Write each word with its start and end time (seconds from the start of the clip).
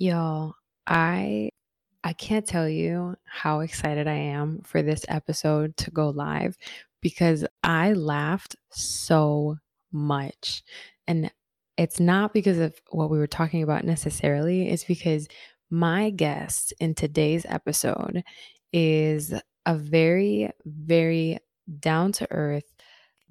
Yo, 0.00 0.54
I 0.86 1.50
I 2.02 2.14
can't 2.14 2.46
tell 2.46 2.66
you 2.66 3.16
how 3.26 3.60
excited 3.60 4.08
I 4.08 4.14
am 4.14 4.62
for 4.64 4.80
this 4.80 5.04
episode 5.08 5.76
to 5.76 5.90
go 5.90 6.08
live 6.08 6.56
because 7.02 7.44
I 7.62 7.92
laughed 7.92 8.56
so 8.70 9.58
much. 9.92 10.62
And 11.06 11.30
it's 11.76 12.00
not 12.00 12.32
because 12.32 12.58
of 12.58 12.74
what 12.90 13.10
we 13.10 13.18
were 13.18 13.26
talking 13.26 13.62
about 13.62 13.84
necessarily, 13.84 14.70
it's 14.70 14.84
because 14.84 15.28
my 15.70 16.08
guest 16.08 16.72
in 16.80 16.94
today's 16.94 17.44
episode 17.46 18.24
is 18.72 19.34
a 19.66 19.76
very, 19.76 20.50
very 20.64 21.40
down 21.78 22.12
to 22.12 22.26
earth, 22.30 22.72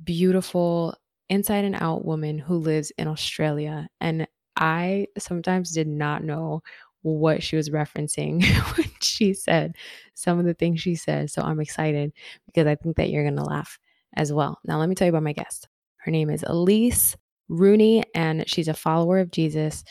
beautiful, 0.03 0.95
inside 1.29 1.65
and 1.65 1.77
out 1.81 2.05
woman 2.05 2.37
who 2.37 2.57
lives 2.57 2.91
in 2.99 3.07
Australia. 3.07 3.87
And 3.99 4.27
I 4.59 5.07
sometimes 5.17 5.71
did 5.71 5.87
not 5.87 6.23
know 6.23 6.61
what 7.01 7.41
she 7.41 7.55
was 7.55 7.69
referencing 7.69 8.43
when 8.77 8.89
she 9.01 9.33
said 9.33 9.75
some 10.13 10.37
of 10.37 10.45
the 10.45 10.53
things 10.53 10.81
she 10.81 10.95
said. 10.95 11.31
So 11.31 11.41
I'm 11.41 11.61
excited 11.61 12.11
because 12.45 12.67
I 12.67 12.75
think 12.75 12.97
that 12.97 13.09
you're 13.09 13.23
going 13.23 13.37
to 13.37 13.43
laugh 13.43 13.79
as 14.15 14.33
well. 14.33 14.59
Now, 14.65 14.77
let 14.77 14.89
me 14.89 14.95
tell 14.95 15.05
you 15.05 15.11
about 15.11 15.23
my 15.23 15.33
guest. 15.33 15.67
Her 15.97 16.11
name 16.11 16.29
is 16.29 16.43
Elyse 16.43 17.15
Rooney, 17.47 18.03
and 18.13 18.47
she's 18.47 18.67
a 18.67 18.73
follower 18.73 19.19
of 19.19 19.31
Jesus. 19.31 19.83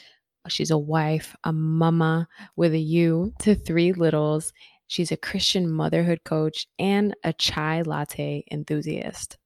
She's 0.48 0.70
a 0.70 0.78
wife, 0.78 1.34
a 1.44 1.52
mama 1.52 2.28
with 2.56 2.72
a 2.72 2.78
U 2.78 3.32
to 3.40 3.54
three 3.54 3.92
littles. 3.92 4.52
She's 4.86 5.12
a 5.12 5.16
Christian 5.16 5.70
motherhood 5.70 6.20
coach 6.24 6.66
and 6.78 7.14
a 7.24 7.32
chai 7.32 7.82
latte 7.82 8.44
enthusiast. 8.50 9.36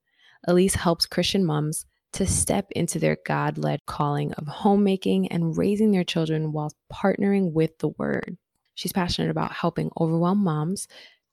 Elyse 0.48 0.76
helps 0.76 1.06
Christian 1.06 1.44
moms 1.44 1.86
to 2.12 2.26
step 2.26 2.70
into 2.72 2.98
their 2.98 3.16
God 3.26 3.58
led 3.58 3.80
calling 3.86 4.32
of 4.34 4.46
homemaking 4.46 5.28
and 5.28 5.56
raising 5.56 5.90
their 5.92 6.04
children 6.04 6.52
while 6.52 6.72
partnering 6.92 7.52
with 7.52 7.78
the 7.78 7.88
Word. 7.88 8.36
She's 8.74 8.92
passionate 8.92 9.30
about 9.30 9.52
helping 9.52 9.90
overwhelmed 9.98 10.42
moms 10.42 10.88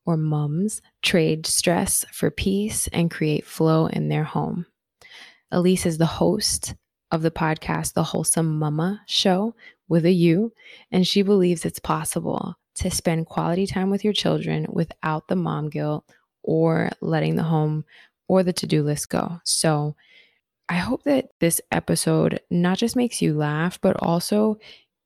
or 0.05 0.17
mums 0.17 0.81
trade 1.01 1.45
stress 1.45 2.05
for 2.11 2.31
peace 2.31 2.87
and 2.87 3.11
create 3.11 3.45
flow 3.45 3.87
in 3.87 4.09
their 4.09 4.23
home. 4.23 4.65
Elyse 5.53 5.85
is 5.85 5.97
the 5.97 6.05
host 6.05 6.75
of 7.11 7.21
the 7.21 7.31
podcast, 7.31 7.93
The 7.93 8.03
Wholesome 8.03 8.59
Mumma 8.59 8.99
Show 9.07 9.55
with 9.87 10.05
a 10.05 10.11
U, 10.11 10.53
and 10.91 11.05
she 11.07 11.21
believes 11.21 11.65
it's 11.65 11.79
possible 11.79 12.55
to 12.75 12.91
spend 12.91 13.25
quality 13.25 13.65
time 13.65 13.89
with 13.89 14.03
your 14.03 14.13
children 14.13 14.67
without 14.69 15.27
the 15.27 15.35
mom 15.35 15.69
guilt 15.69 16.05
or 16.43 16.89
letting 17.01 17.35
the 17.35 17.43
home 17.43 17.83
or 18.27 18.43
the 18.43 18.53
to 18.53 18.67
do 18.67 18.83
list 18.83 19.09
go. 19.09 19.41
So, 19.43 19.95
I 20.69 20.75
hope 20.75 21.03
that 21.03 21.31
this 21.39 21.59
episode 21.71 22.39
not 22.51 22.77
just 22.77 22.95
makes 22.95 23.21
you 23.21 23.33
laugh, 23.33 23.81
but 23.81 23.97
also 23.99 24.59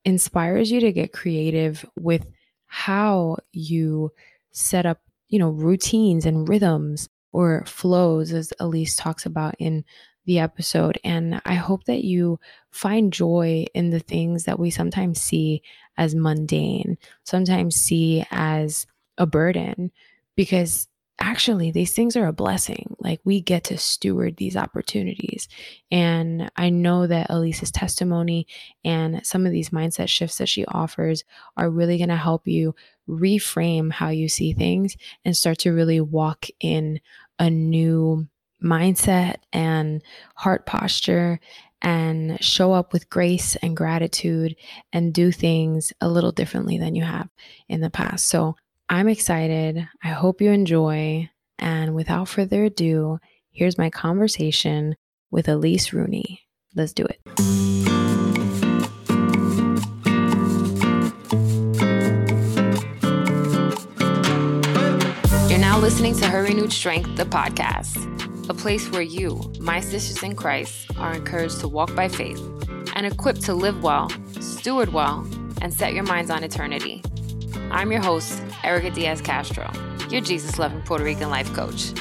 inspires 0.03 0.70
you 0.70 0.81
to 0.81 0.92
get 0.92 1.14
creative 1.14 1.86
with 1.97 2.25
how 2.67 3.38
you 3.53 4.11
set 4.52 4.86
up, 4.86 5.00
you 5.30 5.39
know, 5.39 5.50
routines 5.50 6.25
and 6.25 6.47
rhythms 6.50 7.08
or 7.31 7.64
flows, 7.66 8.33
as 8.33 8.52
Elyse 8.59 8.95
talks 8.97 9.25
about 9.25 9.55
in 9.58 9.86
the 10.25 10.39
episode. 10.39 11.00
And 11.03 11.42
I 11.45 11.53
hope 11.53 11.86
that 11.86 12.03
you 12.03 12.39
find 12.70 13.14
joy 13.14 13.66
in 13.73 13.89
the 13.89 14.00
things 14.00 14.44
that 14.44 14.59
we 14.59 14.70
sometimes 14.70 15.22
see 15.22 15.61
as 15.98 16.14
mundane, 16.14 16.98
sometimes 17.23 17.75
see 17.75 18.25
as 18.31 18.86
a 19.17 19.25
burden, 19.25 19.92
because 20.36 20.88
actually 21.23 21.71
these 21.71 21.93
things 21.93 22.17
are 22.17 22.27
a 22.27 22.33
blessing 22.33 22.95
like 22.99 23.21
we 23.23 23.39
get 23.39 23.63
to 23.63 23.77
steward 23.77 24.35
these 24.35 24.57
opportunities 24.57 25.47
and 25.89 26.52
i 26.57 26.69
know 26.69 27.07
that 27.07 27.30
elyse's 27.30 27.71
testimony 27.71 28.45
and 28.83 29.25
some 29.25 29.45
of 29.45 29.52
these 29.53 29.69
mindset 29.69 30.09
shifts 30.09 30.38
that 30.38 30.49
she 30.49 30.65
offers 30.65 31.23
are 31.55 31.69
really 31.69 31.97
going 31.97 32.09
to 32.09 32.15
help 32.17 32.45
you 32.45 32.75
reframe 33.07 33.89
how 33.89 34.09
you 34.09 34.27
see 34.27 34.52
things 34.52 34.97
and 35.23 35.35
start 35.35 35.57
to 35.57 35.71
really 35.71 36.02
walk 36.02 36.47
in 36.59 36.99
a 37.39 37.49
new 37.49 38.27
mindset 38.61 39.37
and 39.53 40.02
heart 40.36 40.65
posture 40.65 41.39
and 41.81 42.42
show 42.43 42.71
up 42.71 42.93
with 42.93 43.09
grace 43.09 43.58
and 43.58 43.75
gratitude 43.75 44.55
and 44.93 45.14
do 45.14 45.31
things 45.31 45.92
a 45.99 46.08
little 46.08 46.31
differently 46.31 46.77
than 46.77 46.95
you 46.95 47.03
have 47.03 47.27
in 47.67 47.81
the 47.81 47.89
past. 47.89 48.30
So 48.30 48.55
I'm 48.89 49.08
excited. 49.08 49.88
I 50.04 50.10
hope 50.10 50.42
you 50.42 50.52
enjoy. 50.52 51.30
And 51.58 51.95
without 51.95 52.27
further 52.27 52.66
ado, 52.66 53.20
here's 53.52 53.77
my 53.77 53.89
conversation 53.89 54.95
with 55.32 55.48
Elyse 55.48 55.94
Rooney. 55.94 56.42
Let's 56.76 56.93
do 56.93 57.05
it. 57.05 57.20
You're 65.49 65.60
now 65.60 65.80
listening 65.80 66.16
to 66.17 66.27
Her 66.27 66.43
Renewed 66.43 66.73
Strength, 66.73 67.16
the 67.16 67.26
podcast, 67.26 68.49
a 68.49 68.54
place 68.54 68.92
where 68.92 69.02
you, 69.02 69.54
my 69.60 69.80
sisters 69.80 70.22
in 70.23 70.36
Christ, 70.36 70.92
are 70.98 71.14
encouraged 71.14 71.60
to 71.61 71.67
walk 71.67 71.95
by 71.95 72.10
faith 72.10 72.42
and 72.95 73.05
equipped 73.05 73.42
to 73.43 73.54
live 73.54 73.82
well, 73.82 74.10
steward 74.42 74.92
well, 74.92 75.26
and 75.61 75.73
set 75.73 75.93
your 75.93 76.04
minds 76.04 76.30
on 76.30 76.43
eternity. 76.43 77.02
I'm 77.71 77.91
your 77.91 78.02
host, 78.02 78.41
Erica 78.64 78.91
Diaz 78.91 79.21
Castro, 79.21 79.69
your 80.09 80.21
Jesus 80.21 80.59
loving 80.59 80.81
Puerto 80.81 81.03
Rican 81.03 81.30
life 81.30 81.52
coach. 81.53 81.93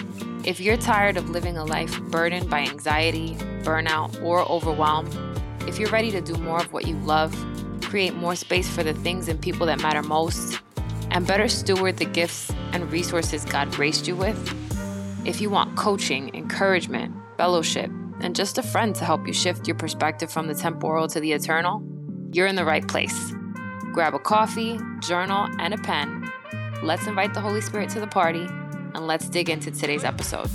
If 0.45 0.61
you're 0.61 0.77
tired 0.77 1.17
of 1.17 1.31
living 1.31 1.57
a 1.57 1.65
life 1.65 2.01
burdened 2.05 2.51
by 2.51 2.61
anxiety, 2.61 3.37
burnout, 3.63 4.23
or 4.23 4.41
overwhelm, 4.51 5.09
if 5.69 5.79
you're 5.79 5.91
ready 5.91 6.11
to 6.11 6.21
do 6.21 6.35
more 6.35 6.61
of 6.61 6.73
what 6.73 6.87
you 6.87 6.97
love, 6.99 7.35
create 7.83 8.15
more 8.15 8.35
space 8.35 8.69
for 8.69 8.83
the 8.83 8.95
things 8.95 9.29
and 9.29 9.41
people 9.41 9.67
that 9.67 9.81
matter 9.81 10.03
most, 10.03 10.61
and 11.11 11.27
better 11.27 11.49
steward 11.49 11.99
the 11.99 12.07
gifts 12.07 12.51
and 12.73 12.91
resources 12.91 13.45
God 13.45 13.71
graced 13.71 14.09
you 14.09 14.17
with, 14.17 14.39
if 15.25 15.41
you 15.41 15.51
want 15.51 15.77
coaching, 15.77 16.35
encouragement, 16.35 17.15
fellowship, 17.37 17.91
and 18.21 18.35
just 18.35 18.59
a 18.59 18.63
friend 18.63 18.95
to 18.97 19.05
help 19.05 19.27
you 19.27 19.33
shift 19.33 19.67
your 19.67 19.77
perspective 19.77 20.31
from 20.31 20.49
the 20.49 20.55
temporal 20.55 21.07
to 21.09 21.21
the 21.21 21.33
eternal, 21.33 21.83
you're 22.33 22.47
in 22.47 22.57
the 22.57 22.65
right 22.65 22.87
place. 22.87 23.35
Grab 23.93 24.15
a 24.15 24.19
coffee, 24.19 24.81
journal, 25.01 25.49
and 25.59 25.75
a 25.75 25.79
pen. 25.79 26.27
Let's 26.83 27.07
invite 27.07 27.35
the 27.35 27.43
Holy 27.43 27.61
Spirit 27.61 27.91
to 27.91 28.01
the 28.01 28.07
party, 28.07 28.47
and 28.95 29.07
let's 29.07 29.29
dig 29.29 29.51
into 29.51 29.71
today's 29.71 30.03
episode. 30.03 30.49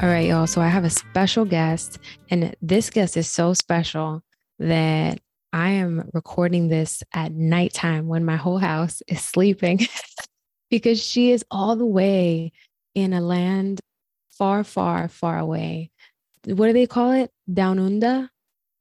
All 0.00 0.08
right, 0.08 0.26
y'all. 0.26 0.46
So 0.46 0.62
I 0.62 0.68
have 0.68 0.84
a 0.84 0.90
special 0.90 1.44
guest, 1.44 1.98
and 2.30 2.56
this 2.62 2.88
guest 2.88 3.16
is 3.18 3.28
so 3.28 3.52
special 3.52 4.22
that 4.58 5.20
I 5.52 5.68
am 5.72 6.10
recording 6.14 6.68
this 6.68 7.02
at 7.12 7.32
nighttime 7.32 8.08
when 8.08 8.24
my 8.24 8.36
whole 8.36 8.58
house 8.58 9.02
is 9.06 9.22
sleeping 9.22 9.86
because 10.70 11.00
she 11.00 11.30
is 11.30 11.44
all 11.50 11.76
the 11.76 11.84
way 11.84 12.52
in 12.94 13.12
a 13.12 13.20
land 13.20 13.80
far, 14.30 14.64
far, 14.64 15.08
far 15.08 15.38
away. 15.38 15.90
What 16.46 16.68
do 16.68 16.72
they 16.72 16.86
call 16.86 17.12
it? 17.12 17.30
Down 17.52 17.78
under? 17.78 18.31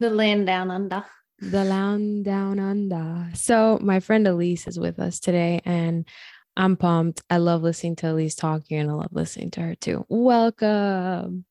The 0.02 0.10
land 0.10 0.48
down 0.48 0.72
under. 0.72 1.06
The 1.38 1.64
land 1.64 2.26
down 2.26 2.58
under. 2.58 3.30
So 3.36 3.78
my 3.84 4.00
friend 4.00 4.26
Elyse 4.26 4.68
is 4.68 4.80
with 4.80 5.00
us 5.00 5.20
today 5.20 5.62
and 5.64 6.08
I'm 6.58 6.76
pumped. 6.76 7.22
I 7.30 7.38
love 7.38 7.62
listening 7.62 7.98
to 7.98 8.08
Elyse 8.08 8.36
talking 8.36 8.80
and 8.80 8.90
I 8.90 8.96
love 8.96 9.12
listening 9.12 9.52
to 9.52 9.62
her 9.62 9.76
too. 9.76 10.08
Welcome. 10.10 11.46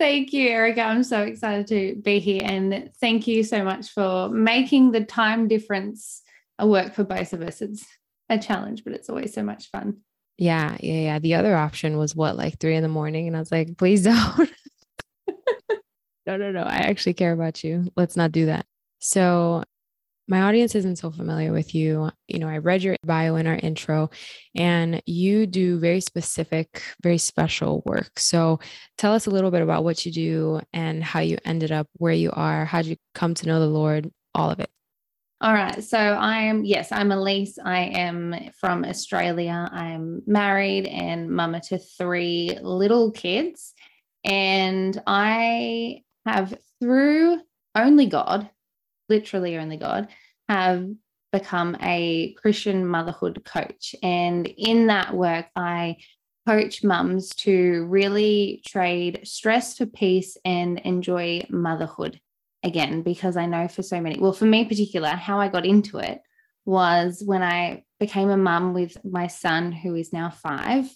Thank 0.00 0.32
you, 0.32 0.48
Erica. 0.48 0.80
I'm 0.82 1.04
so 1.04 1.22
excited 1.22 1.68
to 1.68 1.94
be 2.02 2.18
here. 2.18 2.42
And 2.42 2.90
thank 3.00 3.28
you 3.28 3.44
so 3.44 3.62
much 3.62 3.90
for 3.90 4.28
making 4.28 4.90
the 4.90 5.04
time 5.04 5.46
difference 5.46 6.20
a 6.58 6.66
work 6.66 6.94
for 6.94 7.04
both 7.04 7.32
of 7.32 7.42
us. 7.42 7.62
It's 7.62 7.86
a 8.28 8.40
challenge, 8.40 8.82
but 8.82 8.94
it's 8.94 9.08
always 9.08 9.32
so 9.32 9.44
much 9.44 9.70
fun. 9.70 9.98
Yeah, 10.36 10.76
yeah, 10.80 11.00
yeah. 11.00 11.18
The 11.20 11.34
other 11.34 11.54
option 11.54 11.96
was 11.96 12.16
what, 12.16 12.36
like 12.36 12.58
three 12.58 12.74
in 12.74 12.82
the 12.82 12.88
morning? 12.88 13.28
And 13.28 13.36
I 13.36 13.38
was 13.38 13.52
like, 13.52 13.78
please 13.78 14.02
don't 14.02 14.50
no, 16.36 16.52
no. 16.52 16.62
I 16.62 16.76
actually 16.76 17.14
care 17.14 17.32
about 17.32 17.64
you. 17.64 17.90
Let's 17.96 18.16
not 18.16 18.32
do 18.32 18.46
that. 18.46 18.66
So, 19.00 19.64
my 20.26 20.42
audience 20.42 20.74
isn't 20.74 20.96
so 20.96 21.10
familiar 21.10 21.52
with 21.52 21.74
you. 21.74 22.10
You 22.28 22.38
know, 22.38 22.48
I 22.48 22.56
read 22.56 22.82
your 22.82 22.96
bio 23.04 23.36
in 23.36 23.46
our 23.46 23.56
intro, 23.56 24.10
and 24.54 25.02
you 25.04 25.46
do 25.46 25.78
very 25.78 26.00
specific, 26.00 26.82
very 27.02 27.18
special 27.18 27.82
work. 27.84 28.18
So, 28.18 28.60
tell 28.96 29.12
us 29.12 29.26
a 29.26 29.30
little 29.30 29.50
bit 29.50 29.62
about 29.62 29.84
what 29.84 30.06
you 30.06 30.12
do 30.12 30.60
and 30.72 31.04
how 31.04 31.20
you 31.20 31.38
ended 31.44 31.72
up 31.72 31.88
where 31.98 32.14
you 32.14 32.30
are. 32.32 32.64
How 32.64 32.82
did 32.82 32.88
you 32.90 32.96
come 33.14 33.34
to 33.34 33.46
know 33.46 33.60
the 33.60 33.66
Lord? 33.66 34.10
All 34.34 34.50
of 34.50 34.60
it. 34.60 34.70
All 35.40 35.52
right. 35.52 35.84
So 35.84 35.98
I 35.98 36.38
am, 36.44 36.64
yes, 36.64 36.90
I'm 36.90 37.10
Elyse. 37.10 37.58
I 37.62 37.80
am 37.80 38.34
from 38.58 38.82
Australia. 38.82 39.68
I'm 39.70 40.22
married 40.26 40.86
and 40.86 41.28
mama 41.28 41.60
to 41.68 41.76
three 41.76 42.58
little 42.62 43.10
kids. 43.10 43.74
And 44.24 44.98
I 45.06 46.03
have, 46.26 46.58
through 46.80 47.40
only 47.74 48.06
God, 48.06 48.50
literally 49.08 49.56
only 49.58 49.76
God, 49.76 50.08
have 50.48 50.88
become 51.32 51.76
a 51.80 52.34
Christian 52.40 52.86
motherhood 52.86 53.44
coach. 53.44 53.94
And 54.02 54.46
in 54.46 54.86
that 54.86 55.14
work, 55.14 55.46
I 55.56 55.96
coach 56.46 56.84
mums 56.84 57.30
to 57.30 57.86
really 57.86 58.62
trade 58.66 59.20
stress 59.24 59.76
for 59.76 59.86
peace 59.86 60.36
and 60.44 60.78
enjoy 60.80 61.46
motherhood. 61.50 62.20
again 62.64 63.02
because 63.02 63.36
I 63.36 63.46
know 63.46 63.68
for 63.68 63.82
so 63.82 64.00
many, 64.00 64.18
well, 64.18 64.32
for 64.32 64.46
me 64.46 64.64
particular, 64.64 65.08
how 65.08 65.38
I 65.38 65.48
got 65.48 65.66
into 65.66 65.98
it 65.98 66.20
was 66.64 67.22
when 67.24 67.42
I 67.42 67.84
became 68.00 68.30
a 68.30 68.36
mum 68.36 68.72
with 68.74 68.96
my 69.04 69.26
son, 69.26 69.70
who 69.70 69.94
is 69.94 70.12
now 70.12 70.30
five. 70.30 70.88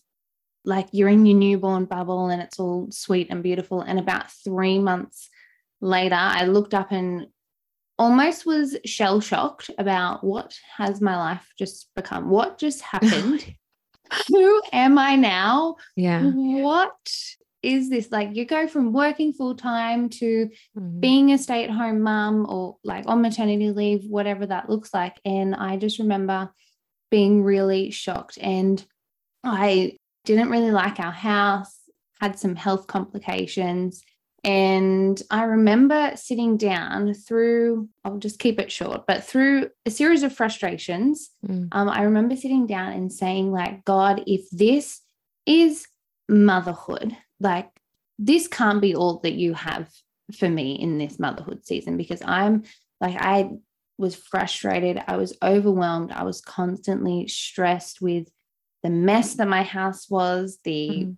Like 0.64 0.88
you're 0.92 1.08
in 1.08 1.26
your 1.26 1.38
newborn 1.38 1.86
bubble 1.86 2.28
and 2.28 2.42
it's 2.42 2.58
all 2.58 2.88
sweet 2.90 3.28
and 3.30 3.42
beautiful. 3.42 3.80
And 3.80 3.98
about 3.98 4.30
three 4.30 4.78
months 4.78 5.30
later, 5.80 6.16
I 6.16 6.44
looked 6.44 6.74
up 6.74 6.92
and 6.92 7.26
almost 7.98 8.46
was 8.46 8.76
shell 8.84 9.20
shocked 9.20 9.70
about 9.78 10.22
what 10.22 10.54
has 10.76 11.00
my 11.00 11.16
life 11.16 11.46
just 11.58 11.90
become? 11.94 12.30
What 12.30 12.58
just 12.58 12.80
happened? 12.92 13.54
Who 14.28 14.62
am 14.72 14.98
I 14.98 15.16
now? 15.16 15.76
Yeah. 15.96 16.22
What 16.22 17.12
is 17.62 17.90
this? 17.90 18.10
Like 18.10 18.34
you 18.34 18.46
go 18.46 18.68
from 18.68 18.92
working 18.92 19.32
full 19.32 19.54
time 19.54 20.08
to 20.10 20.48
mm-hmm. 20.76 21.00
being 21.00 21.32
a 21.32 21.38
stay 21.38 21.64
at 21.64 21.70
home 21.70 22.00
mom 22.00 22.46
or 22.48 22.76
like 22.84 23.04
on 23.06 23.20
maternity 23.20 23.70
leave, 23.70 24.04
whatever 24.08 24.46
that 24.46 24.70
looks 24.70 24.94
like. 24.94 25.16
And 25.24 25.54
I 25.54 25.76
just 25.76 25.98
remember 25.98 26.50
being 27.10 27.42
really 27.42 27.90
shocked. 27.90 28.38
And 28.40 28.84
I 29.44 29.97
didn't 30.28 30.50
really 30.50 30.70
like 30.70 31.00
our 31.00 31.12
house, 31.12 31.74
had 32.20 32.38
some 32.38 32.54
health 32.54 32.86
complications. 32.86 34.02
And 34.44 35.20
I 35.30 35.44
remember 35.44 36.12
sitting 36.14 36.56
down 36.56 37.14
through, 37.14 37.88
I'll 38.04 38.18
just 38.18 38.38
keep 38.38 38.60
it 38.60 38.70
short, 38.70 39.06
but 39.06 39.24
through 39.24 39.70
a 39.84 39.90
series 39.90 40.22
of 40.22 40.32
frustrations, 40.32 41.30
mm. 41.44 41.68
um, 41.72 41.88
I 41.88 42.02
remember 42.02 42.36
sitting 42.36 42.66
down 42.66 42.92
and 42.92 43.12
saying, 43.12 43.50
like, 43.50 43.84
God, 43.84 44.22
if 44.26 44.48
this 44.50 45.00
is 45.46 45.86
motherhood, 46.28 47.16
like, 47.40 47.70
this 48.18 48.46
can't 48.48 48.82
be 48.82 48.94
all 48.94 49.20
that 49.20 49.34
you 49.34 49.54
have 49.54 49.90
for 50.32 50.48
me 50.48 50.72
in 50.72 50.98
this 50.98 51.18
motherhood 51.18 51.64
season 51.64 51.96
because 51.96 52.22
I'm 52.24 52.64
like, 53.00 53.16
I 53.18 53.50
was 53.96 54.14
frustrated. 54.14 55.02
I 55.06 55.16
was 55.16 55.36
overwhelmed. 55.42 56.12
I 56.12 56.22
was 56.22 56.40
constantly 56.40 57.28
stressed 57.28 58.00
with 58.00 58.28
the 58.82 58.90
mess 58.90 59.34
that 59.34 59.48
my 59.48 59.62
house 59.62 60.08
was, 60.08 60.58
the 60.64 60.88
mm 60.90 61.16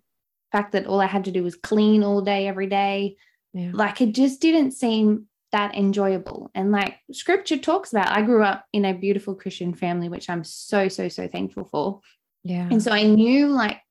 fact 0.51 0.73
that 0.73 0.85
all 0.85 1.01
I 1.01 1.05
had 1.05 1.25
to 1.25 1.31
do 1.31 1.43
was 1.43 1.55
clean 1.55 2.03
all 2.03 2.21
day, 2.21 2.47
every 2.47 2.67
day. 2.67 3.15
Yeah. 3.53 3.71
Like 3.73 4.01
it 4.01 4.13
just 4.13 4.41
didn't 4.41 4.71
seem 4.71 5.27
that 5.51 5.75
enjoyable. 5.75 6.51
And 6.55 6.71
like 6.71 6.97
scripture 7.11 7.57
talks 7.57 7.91
about, 7.91 8.09
I 8.15 8.21
grew 8.21 8.43
up 8.43 8.65
in 8.71 8.85
a 8.85 8.93
beautiful 8.93 9.35
Christian 9.35 9.73
family, 9.73 10.09
which 10.09 10.29
I'm 10.29 10.43
so, 10.43 10.87
so, 10.87 11.09
so 11.09 11.27
thankful 11.27 11.65
for. 11.65 12.01
Yeah. 12.43 12.67
And 12.69 12.81
so 12.81 12.91
I 12.91 13.03
knew 13.03 13.47
like 13.47 13.81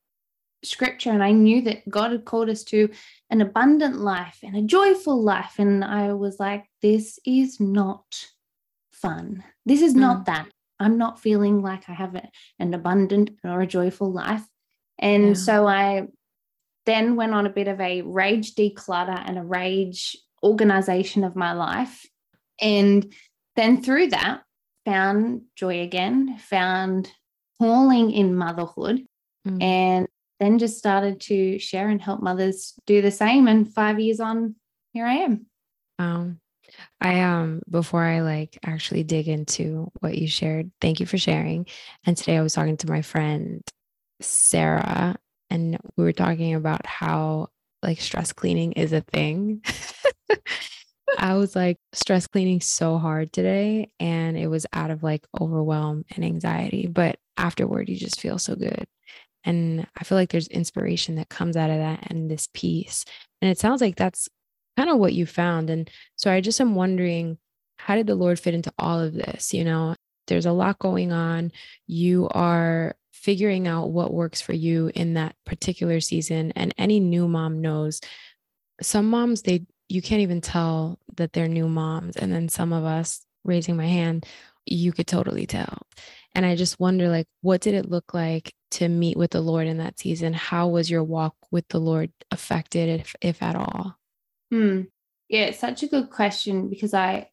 scripture 0.62 1.10
and 1.10 1.22
I 1.22 1.32
knew 1.32 1.62
that 1.62 1.88
God 1.88 2.12
had 2.12 2.24
called 2.24 2.48
us 2.48 2.64
to 2.64 2.90
an 3.30 3.40
abundant 3.40 3.96
life 3.96 4.38
and 4.42 4.56
a 4.56 4.62
joyful 4.62 5.22
life. 5.22 5.54
And 5.58 5.84
I 5.84 6.12
was 6.14 6.38
like, 6.38 6.64
this 6.82 7.18
is 7.24 7.60
not 7.60 8.26
fun. 8.92 9.44
This 9.66 9.82
is 9.82 9.94
mm. 9.94 9.98
not 9.98 10.26
that. 10.26 10.48
I'm 10.80 10.98
not 10.98 11.20
feeling 11.20 11.62
like 11.62 11.88
I 11.88 11.92
have 11.92 12.16
an 12.58 12.74
abundant 12.74 13.30
or 13.44 13.60
a 13.60 13.66
joyful 13.66 14.10
life. 14.10 14.44
And 14.98 15.28
yeah. 15.28 15.34
so 15.34 15.66
I 15.66 16.06
then 16.86 17.16
went 17.16 17.34
on 17.34 17.46
a 17.46 17.50
bit 17.50 17.68
of 17.68 17.80
a 17.80 18.02
rage 18.02 18.54
declutter 18.54 19.22
and 19.26 19.38
a 19.38 19.44
rage 19.44 20.16
organization 20.42 21.22
of 21.22 21.36
my 21.36 21.52
life. 21.52 22.04
And 22.60 23.12
then 23.56 23.82
through 23.82 24.08
that, 24.08 24.42
found 24.84 25.42
joy 25.56 25.82
again, 25.82 26.38
found 26.38 27.12
calling 27.60 28.10
in 28.10 28.34
motherhood, 28.34 29.04
mm. 29.46 29.62
and 29.62 30.08
then 30.38 30.58
just 30.58 30.78
started 30.78 31.20
to 31.20 31.58
share 31.58 31.88
and 31.88 32.00
help 32.00 32.22
mothers 32.22 32.74
do 32.86 33.02
the 33.02 33.10
same. 33.10 33.46
And 33.46 33.72
five 33.72 34.00
years 34.00 34.20
on, 34.20 34.56
here 34.92 35.04
I 35.04 35.14
am. 35.16 35.46
Um, 35.98 36.40
I 37.00 37.20
um 37.22 37.62
before 37.70 38.04
I 38.04 38.20
like 38.20 38.58
actually 38.64 39.02
dig 39.04 39.28
into 39.28 39.90
what 40.00 40.16
you 40.16 40.28
shared, 40.28 40.70
thank 40.80 41.00
you 41.00 41.06
for 41.06 41.18
sharing. 41.18 41.66
And 42.04 42.16
today 42.16 42.36
I 42.36 42.42
was 42.42 42.54
talking 42.54 42.76
to 42.78 42.90
my 42.90 43.02
friend 43.02 43.62
Sarah, 44.20 45.16
and 45.50 45.78
we 45.96 46.04
were 46.04 46.12
talking 46.12 46.54
about 46.54 46.86
how 46.86 47.48
like 47.82 48.00
stress 48.00 48.32
cleaning 48.32 48.72
is 48.72 48.92
a 48.92 49.00
thing. 49.00 49.62
I 51.18 51.34
was 51.34 51.56
like 51.56 51.78
stress 51.92 52.26
cleaning 52.26 52.60
so 52.60 52.98
hard 52.98 53.32
today 53.32 53.90
and 53.98 54.38
it 54.38 54.46
was 54.46 54.66
out 54.72 54.90
of 54.90 55.02
like 55.02 55.26
overwhelm 55.40 56.04
and 56.14 56.24
anxiety, 56.24 56.86
but 56.86 57.18
afterward 57.36 57.88
you 57.88 57.96
just 57.96 58.20
feel 58.20 58.38
so 58.38 58.54
good. 58.54 58.86
And 59.44 59.86
I 59.98 60.04
feel 60.04 60.18
like 60.18 60.30
there's 60.30 60.48
inspiration 60.48 61.16
that 61.16 61.28
comes 61.28 61.56
out 61.56 61.70
of 61.70 61.78
that 61.78 62.10
and 62.10 62.30
this 62.30 62.48
peace. 62.52 63.04
And 63.40 63.50
it 63.50 63.58
sounds 63.58 63.80
like 63.80 63.96
that's 63.96 64.28
kind 64.76 64.90
of 64.90 64.98
what 64.98 65.12
you 65.12 65.26
found. 65.26 65.70
And 65.70 65.90
so 66.16 66.30
I 66.30 66.40
just 66.40 66.60
am 66.60 66.74
wondering, 66.74 67.38
how 67.78 67.96
did 67.96 68.06
the 68.06 68.14
Lord 68.14 68.38
fit 68.38 68.54
into 68.54 68.72
all 68.78 69.00
of 69.00 69.14
this? 69.14 69.54
You 69.54 69.64
know, 69.64 69.94
there's 70.26 70.46
a 70.46 70.52
lot 70.52 70.78
going 70.78 71.12
on. 71.12 71.52
You 71.86 72.28
are 72.30 72.94
figuring 73.12 73.66
out 73.66 73.90
what 73.90 74.14
works 74.14 74.40
for 74.40 74.52
you 74.52 74.90
in 74.94 75.14
that 75.14 75.34
particular 75.44 76.00
season. 76.00 76.52
And 76.56 76.74
any 76.78 77.00
new 77.00 77.28
mom 77.28 77.60
knows 77.60 78.00
some 78.82 79.10
moms, 79.10 79.42
they, 79.42 79.66
you 79.88 80.00
can't 80.00 80.22
even 80.22 80.40
tell 80.40 80.98
that 81.16 81.32
they're 81.32 81.48
new 81.48 81.68
moms. 81.68 82.16
And 82.16 82.32
then 82.32 82.48
some 82.48 82.72
of 82.72 82.84
us, 82.84 83.24
raising 83.44 83.76
my 83.76 83.86
hand, 83.86 84.26
you 84.66 84.92
could 84.92 85.06
totally 85.06 85.46
tell. 85.46 85.82
And 86.34 86.46
I 86.46 86.54
just 86.54 86.78
wonder, 86.78 87.08
like, 87.08 87.26
what 87.40 87.60
did 87.60 87.74
it 87.74 87.90
look 87.90 88.14
like 88.14 88.54
to 88.72 88.88
meet 88.88 89.16
with 89.16 89.32
the 89.32 89.40
Lord 89.40 89.66
in 89.66 89.78
that 89.78 89.98
season? 89.98 90.32
How 90.32 90.68
was 90.68 90.90
your 90.90 91.02
walk 91.02 91.34
with 91.50 91.66
the 91.68 91.80
Lord 91.80 92.12
affected, 92.30 93.00
if, 93.00 93.14
if 93.20 93.42
at 93.42 93.56
all? 93.56 93.96
Hmm. 94.50 94.82
Yeah, 95.28 95.44
it's 95.44 95.60
such 95.60 95.82
a 95.82 95.88
good 95.88 96.10
question 96.10 96.68
because 96.68 96.94
I 96.94 97.28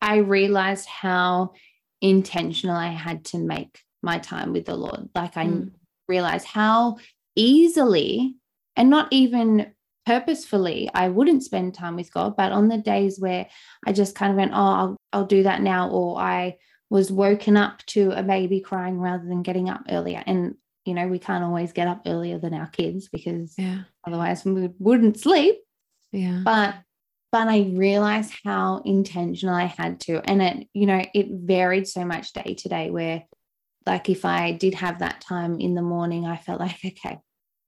I 0.00 0.16
realized 0.16 0.88
how 0.88 1.52
intentional 2.00 2.76
I 2.76 2.88
had 2.88 3.24
to 3.26 3.38
make 3.38 3.80
my 4.02 4.18
time 4.18 4.52
with 4.52 4.66
the 4.66 4.74
Lord. 4.74 5.08
Like 5.14 5.36
I 5.36 5.46
mm. 5.46 5.70
realized 6.08 6.46
how 6.46 6.96
easily 7.36 8.36
and 8.76 8.90
not 8.90 9.08
even 9.10 9.72
purposefully 10.04 10.90
I 10.94 11.08
wouldn't 11.08 11.44
spend 11.44 11.74
time 11.74 11.96
with 11.96 12.12
God, 12.12 12.36
but 12.36 12.52
on 12.52 12.68
the 12.68 12.78
days 12.78 13.20
where 13.20 13.46
I 13.86 13.92
just 13.92 14.14
kind 14.14 14.32
of 14.32 14.36
went, 14.36 14.52
oh, 14.52 14.56
I'll, 14.56 14.96
I'll 15.12 15.26
do 15.26 15.44
that 15.44 15.62
now, 15.62 15.90
or 15.90 16.18
I 16.18 16.56
was 16.90 17.12
woken 17.12 17.56
up 17.56 17.84
to 17.86 18.10
a 18.10 18.22
baby 18.22 18.60
crying 18.60 18.98
rather 18.98 19.24
than 19.24 19.42
getting 19.42 19.68
up 19.68 19.82
earlier. 19.88 20.22
And 20.26 20.56
you 20.84 20.94
know, 20.94 21.06
we 21.06 21.20
can't 21.20 21.44
always 21.44 21.72
get 21.72 21.86
up 21.86 22.02
earlier 22.06 22.38
than 22.38 22.54
our 22.54 22.66
kids 22.66 23.08
because 23.08 23.54
yeah. 23.56 23.82
otherwise 24.04 24.44
we 24.44 24.68
wouldn't 24.80 25.20
sleep. 25.20 25.56
Yeah. 26.12 26.42
But 26.44 26.76
but 27.32 27.48
I 27.48 27.70
realized 27.72 28.34
how 28.44 28.82
intentional 28.84 29.54
I 29.54 29.64
had 29.64 30.00
to. 30.00 30.20
And 30.22 30.42
it, 30.42 30.68
you 30.74 30.84
know, 30.84 31.02
it 31.14 31.28
varied 31.30 31.88
so 31.88 32.04
much 32.04 32.34
day 32.34 32.54
to 32.58 32.68
day 32.68 32.90
where 32.90 33.24
like 33.86 34.08
if 34.10 34.24
I 34.24 34.52
did 34.52 34.74
have 34.74 34.98
that 34.98 35.22
time 35.22 35.58
in 35.58 35.74
the 35.74 35.82
morning, 35.82 36.26
I 36.26 36.36
felt 36.36 36.60
like, 36.60 36.76
okay, 36.84 37.18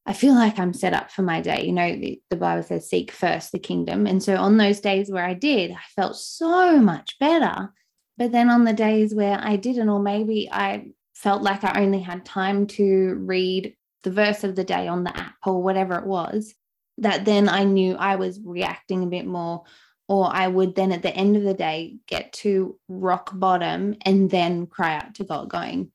I 0.07 0.12
feel 0.12 0.35
like 0.35 0.59
I'm 0.59 0.75
set 0.75 0.92
up 0.92 1.11
for 1.11 1.23
my 1.23 1.40
day. 1.40 1.64
You 1.64 1.73
know, 1.73 1.97
the, 1.97 2.21
the, 2.28 2.37
Bible 2.37 2.62
says, 2.62 2.88
seek 2.88 3.11
first 3.11 3.52
the 3.52 3.59
kingdom. 3.59 4.07
And 4.07 4.23
so 4.23 4.37
on 4.37 4.59
those 4.59 4.80
days 4.80 5.11
where 5.11 5.25
I 5.25 5.33
did, 5.33 5.71
I 5.71 5.80
felt 5.97 6.16
so 6.16 6.78
much 6.78 7.18
better. 7.18 7.73
But 8.18 8.33
then 8.33 8.50
on 8.50 8.64
the 8.64 8.75
days 8.75 9.14
where 9.14 9.38
I 9.40 9.57
didn't, 9.57 9.88
or 9.88 9.99
maybe 9.99 10.49
I 10.52 10.88
felt 11.14 11.42
like 11.42 11.64
I 11.64 11.83
only 11.83 12.00
had 12.00 12.25
time 12.25 12.66
to 12.66 13.14
read 13.18 13.75
the 14.02 14.11
verse 14.11 14.45
of 14.45 14.57
the 14.57 14.64
day 14.64 14.88
on 14.88 15.04
the 15.04 15.16
app 15.16 15.37
or 15.47 15.62
whatever 15.62 15.99
it 15.99 16.07
was, 16.07 16.54
that 16.98 17.24
then 17.24 17.48
I 17.48 17.64
knew 17.64 17.94
I 17.94 18.16
was 18.16 18.40
reacting 18.44 19.02
a 19.02 19.08
bit 19.08 19.26
more, 19.26 19.64
or 20.08 20.28
I 20.32 20.48
would 20.48 20.74
then 20.74 20.92
at 20.92 21.02
the 21.02 21.14
end 21.14 21.36
of 21.36 21.42
the 21.42 21.54
day 21.54 21.96
get 22.06 22.32
to 22.34 22.78
rock 22.88 23.30
bottom 23.32 23.96
and 24.02 24.30
then 24.30 24.66
cry 24.66 24.96
out 24.96 25.14
to 25.16 25.24
God, 25.24 25.48
going, 25.48 25.90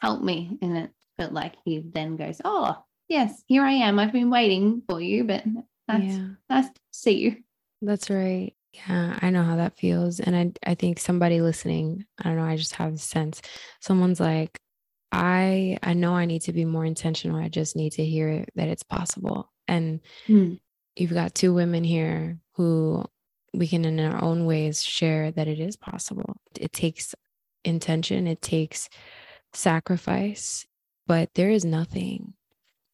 Help 0.00 0.22
me. 0.22 0.58
And 0.60 0.76
it 0.76 0.90
felt 1.16 1.32
like 1.32 1.54
He 1.64 1.78
then 1.78 2.16
goes, 2.16 2.40
Oh, 2.44 2.76
yes, 3.08 3.42
here 3.46 3.62
I 3.62 3.72
am. 3.72 3.98
I've 3.98 4.12
been 4.12 4.30
waiting 4.30 4.82
for 4.88 5.00
you, 5.00 5.24
but 5.24 5.44
that's 5.88 6.04
yeah. 6.04 6.28
nice 6.50 6.66
to 6.66 6.80
see 6.92 7.18
you. 7.18 7.36
That's 7.82 8.10
right. 8.10 8.52
Yeah, 8.72 9.18
I 9.22 9.30
know 9.30 9.42
how 9.42 9.56
that 9.56 9.78
feels. 9.78 10.20
And 10.20 10.36
I 10.36 10.70
I 10.70 10.74
think 10.74 10.98
somebody 10.98 11.40
listening, 11.40 12.04
I 12.18 12.24
don't 12.28 12.36
know, 12.36 12.44
I 12.44 12.56
just 12.56 12.74
have 12.74 12.94
a 12.94 12.98
sense. 12.98 13.40
Someone's 13.80 14.20
like, 14.20 14.58
I 15.12 15.78
I 15.82 15.94
know 15.94 16.14
I 16.14 16.26
need 16.26 16.42
to 16.42 16.52
be 16.52 16.64
more 16.64 16.84
intentional. 16.84 17.36
I 17.36 17.48
just 17.48 17.76
need 17.76 17.92
to 17.92 18.04
hear 18.04 18.44
that 18.54 18.68
it's 18.68 18.82
possible. 18.82 19.50
And 19.68 20.00
mm. 20.28 20.58
you've 20.94 21.14
got 21.14 21.34
two 21.34 21.54
women 21.54 21.84
here 21.84 22.38
who 22.52 23.04
we 23.52 23.68
can, 23.68 23.84
in 23.84 24.00
our 24.00 24.22
own 24.22 24.46
ways, 24.46 24.82
share 24.82 25.30
that 25.32 25.48
it 25.48 25.60
is 25.60 25.76
possible. 25.76 26.36
It 26.58 26.72
takes 26.72 27.14
intention, 27.64 28.26
it 28.26 28.42
takes 28.42 28.88
sacrifice, 29.52 30.66
but 31.06 31.30
there 31.34 31.50
is 31.50 31.64
nothing 31.64 32.34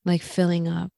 like 0.05 0.23
filling 0.23 0.69
up 0.69 0.91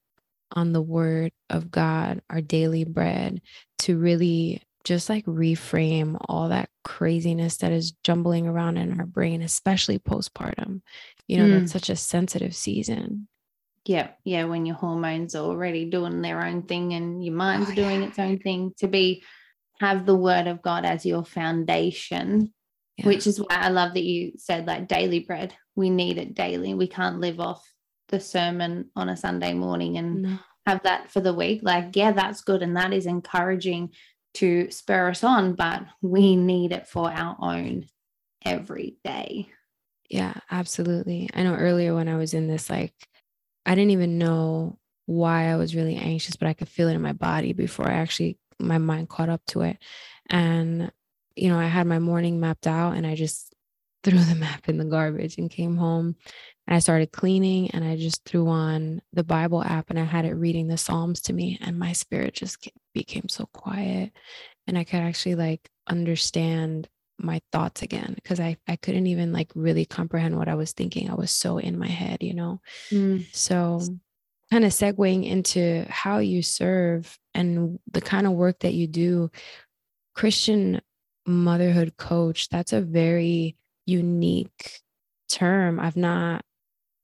on 0.51 0.73
the 0.73 0.81
word 0.81 1.31
of 1.49 1.71
God, 1.71 2.21
our 2.29 2.41
daily 2.41 2.83
bread, 2.83 3.41
to 3.79 3.97
really 3.97 4.61
just 4.83 5.09
like 5.09 5.25
reframe 5.25 6.15
all 6.29 6.49
that 6.49 6.69
craziness 6.83 7.57
that 7.57 7.71
is 7.71 7.93
jumbling 8.03 8.47
around 8.47 8.77
in 8.77 8.99
our 8.99 9.05
brain, 9.05 9.41
especially 9.41 9.99
postpartum. 9.99 10.81
You 11.27 11.37
know, 11.37 11.45
mm. 11.45 11.59
that's 11.59 11.71
such 11.71 11.89
a 11.89 11.95
sensitive 11.95 12.55
season. 12.55 13.27
Yeah, 13.85 14.09
yeah. 14.23 14.45
When 14.45 14.65
your 14.65 14.75
hormones 14.75 15.35
are 15.35 15.43
already 15.43 15.85
doing 15.85 16.21
their 16.21 16.43
own 16.43 16.63
thing 16.63 16.93
and 16.93 17.23
your 17.23 17.35
mind's 17.35 17.69
oh, 17.71 17.75
doing 17.75 18.01
yeah. 18.01 18.07
its 18.07 18.19
own 18.19 18.39
thing, 18.39 18.73
to 18.79 18.87
be 18.87 19.23
have 19.79 20.05
the 20.05 20.15
word 20.15 20.47
of 20.47 20.61
God 20.61 20.85
as 20.85 21.05
your 21.05 21.23
foundation, 21.23 22.53
yeah. 22.97 23.05
which 23.05 23.27
is 23.27 23.39
why 23.39 23.47
I 23.57 23.69
love 23.69 23.93
that 23.93 24.03
you 24.03 24.33
said 24.37 24.65
like 24.65 24.87
daily 24.87 25.19
bread. 25.19 25.53
We 25.75 25.89
need 25.89 26.17
it 26.17 26.33
daily. 26.33 26.73
We 26.73 26.87
can't 26.87 27.19
live 27.19 27.39
off 27.39 27.63
the 28.09 28.19
sermon 28.19 28.89
on 28.95 29.09
a 29.09 29.17
Sunday 29.17 29.53
morning 29.53 29.97
and 29.97 30.21
no. 30.21 30.39
have 30.65 30.83
that 30.83 31.11
for 31.11 31.19
the 31.19 31.33
week. 31.33 31.61
Like, 31.63 31.95
yeah, 31.95 32.11
that's 32.11 32.41
good. 32.41 32.63
And 32.63 32.77
that 32.77 32.93
is 32.93 33.05
encouraging 33.05 33.91
to 34.35 34.69
spur 34.71 35.09
us 35.09 35.23
on, 35.23 35.55
but 35.55 35.83
we 36.01 36.35
need 36.35 36.71
it 36.71 36.87
for 36.87 37.11
our 37.11 37.35
own 37.39 37.87
every 38.43 38.97
day. 39.03 39.49
Yeah, 40.09 40.33
absolutely. 40.51 41.29
I 41.33 41.43
know 41.43 41.55
earlier 41.55 41.95
when 41.95 42.07
I 42.07 42.15
was 42.15 42.33
in 42.33 42.47
this, 42.47 42.69
like, 42.69 42.93
I 43.65 43.75
didn't 43.75 43.91
even 43.91 44.17
know 44.17 44.77
why 45.05 45.51
I 45.51 45.55
was 45.55 45.75
really 45.75 45.95
anxious, 45.95 46.35
but 46.35 46.47
I 46.47 46.53
could 46.53 46.69
feel 46.69 46.87
it 46.87 46.95
in 46.95 47.01
my 47.01 47.13
body 47.13 47.53
before 47.53 47.87
I 47.87 47.95
actually, 47.95 48.37
my 48.59 48.77
mind 48.77 49.09
caught 49.09 49.29
up 49.29 49.41
to 49.47 49.61
it. 49.61 49.77
And, 50.29 50.91
you 51.35 51.49
know, 51.49 51.59
I 51.59 51.67
had 51.67 51.87
my 51.87 51.99
morning 51.99 52.39
mapped 52.39 52.67
out 52.67 52.95
and 52.95 53.05
I 53.05 53.15
just 53.15 53.53
threw 54.03 54.19
the 54.19 54.35
map 54.35 54.69
in 54.69 54.77
the 54.77 54.85
garbage 54.85 55.39
and 55.39 55.49
came 55.49 55.77
home 55.77 56.15
and 56.67 56.75
I 56.75 56.79
started 56.79 57.11
cleaning 57.11 57.71
and 57.71 57.83
I 57.83 57.95
just 57.95 58.23
threw 58.23 58.47
on 58.47 59.01
the 59.13 59.23
Bible 59.23 59.63
app 59.63 59.89
and 59.89 59.97
I 59.97 60.03
had 60.03 60.25
it 60.25 60.33
reading 60.33 60.67
the 60.67 60.77
Psalms 60.77 61.21
to 61.21 61.33
me 61.33 61.57
and 61.59 61.79
my 61.79 61.91
spirit 61.93 62.35
just 62.35 62.69
became 62.93 63.27
so 63.27 63.47
quiet 63.47 64.11
and 64.67 64.77
I 64.77 64.83
could 64.83 64.99
actually 64.99 65.33
like 65.33 65.69
understand 65.87 66.87
my 67.17 67.41
thoughts 67.51 67.81
again 67.81 68.13
because 68.15 68.39
I, 68.39 68.57
I 68.67 68.75
couldn't 68.75 69.07
even 69.07 69.31
like 69.31 69.51
really 69.55 69.85
comprehend 69.85 70.37
what 70.37 70.49
I 70.49 70.55
was 70.55 70.73
thinking. 70.73 71.09
I 71.09 71.15
was 71.15 71.31
so 71.31 71.57
in 71.57 71.77
my 71.77 71.87
head, 71.87 72.21
you 72.21 72.33
know? 72.33 72.61
Mm. 72.91 73.25
So 73.33 73.81
kind 74.51 74.65
of 74.65 74.71
segueing 74.71 75.25
into 75.25 75.85
how 75.89 76.19
you 76.19 76.41
serve 76.41 77.17
and 77.33 77.79
the 77.91 78.01
kind 78.01 78.27
of 78.27 78.33
work 78.33 78.59
that 78.59 78.73
you 78.73 78.87
do, 78.87 79.31
Christian 80.13 80.81
motherhood 81.25 81.97
coach, 81.97 82.49
that's 82.49 82.73
a 82.73 82.81
very 82.81 83.57
unique 83.85 84.81
term. 85.29 85.79
I've 85.79 85.97
not 85.97 86.43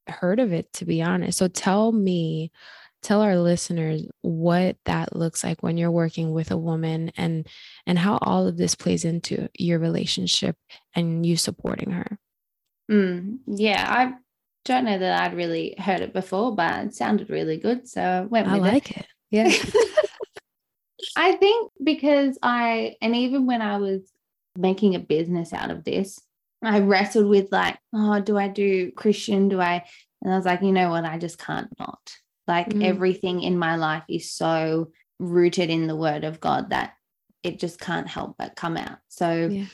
heard 0.08 0.40
of 0.40 0.54
it, 0.54 0.72
to 0.74 0.86
be 0.86 1.02
honest. 1.02 1.38
So 1.38 1.48
tell 1.48 1.92
me, 1.92 2.52
tell 3.02 3.22
our 3.22 3.38
listeners 3.38 4.04
what 4.22 4.78
that 4.86 5.16
looks 5.16 5.44
like 5.44 5.62
when 5.64 5.78
you're 5.78 5.92
working 5.92 6.32
with 6.32 6.52
a 6.52 6.58
woman 6.58 7.12
and 7.18 7.48
and 7.86 7.98
how 7.98 8.18
all 8.22 8.48
of 8.48 8.58
this 8.58 8.76
plays 8.76 9.06
into 9.06 9.50
your 9.58 9.80
relationship 9.80 10.56
and 10.96 11.26
you 11.26 11.36
supporting 11.36 11.92
her. 11.92 12.18
Mm, 12.90 13.40
yeah, 13.48 13.86
I 13.88 14.14
don't 14.66 14.86
know 14.86 14.98
that 14.98 15.22
I'd 15.22 15.36
really 15.36 15.76
heard 15.78 16.02
it 16.02 16.14
before, 16.14 16.56
but 16.56 16.86
it 16.86 16.94
sounded 16.94 17.30
really 17.30 17.58
good. 17.58 17.88
So 17.88 18.02
I 18.02 18.22
went 18.22 18.48
I 18.48 18.58
like 18.58 18.92
it. 18.92 18.98
it. 18.98 19.06
Yeah. 19.32 19.52
I 21.16 21.34
think 21.34 21.72
because 21.84 22.38
I, 22.44 22.96
and 23.02 23.16
even 23.16 23.48
when 23.48 23.62
I 23.62 23.78
was 23.78 24.02
making 24.58 24.96
a 24.96 25.00
business 25.00 25.52
out 25.54 25.72
of 25.72 25.84
this, 25.84 26.20
I 26.64 26.80
wrestled 26.80 27.28
with 27.28 27.52
like, 27.52 27.78
oh, 27.94 28.20
do 28.20 28.38
I 28.38 28.48
do 28.48 28.92
Christian? 28.92 29.50
Do 29.50 29.60
I? 29.60 29.84
And 30.22 30.32
I 30.32 30.36
was 30.36 30.46
like, 30.46 30.62
you 30.62 30.72
know 30.72 30.92
what? 30.92 31.06
I 31.06 31.18
just 31.18 31.40
can't 31.40 31.68
not. 31.80 32.00
Like 32.48 32.70
mm. 32.70 32.84
everything 32.84 33.42
in 33.42 33.58
my 33.58 33.76
life 33.76 34.04
is 34.10 34.32
so 34.32 34.92
rooted 35.20 35.70
in 35.70 35.88
the 35.88 35.96
word 35.96 36.24
of 36.24 36.40
God 36.40 36.72
that 36.72 36.94
it 37.44 37.60
just 37.60 37.80
can't 37.80 38.08
help 38.08 38.36
but 38.38 38.56
come 38.56 38.78
out. 38.78 38.98
So, 39.08 39.48
yeah. 39.52 39.66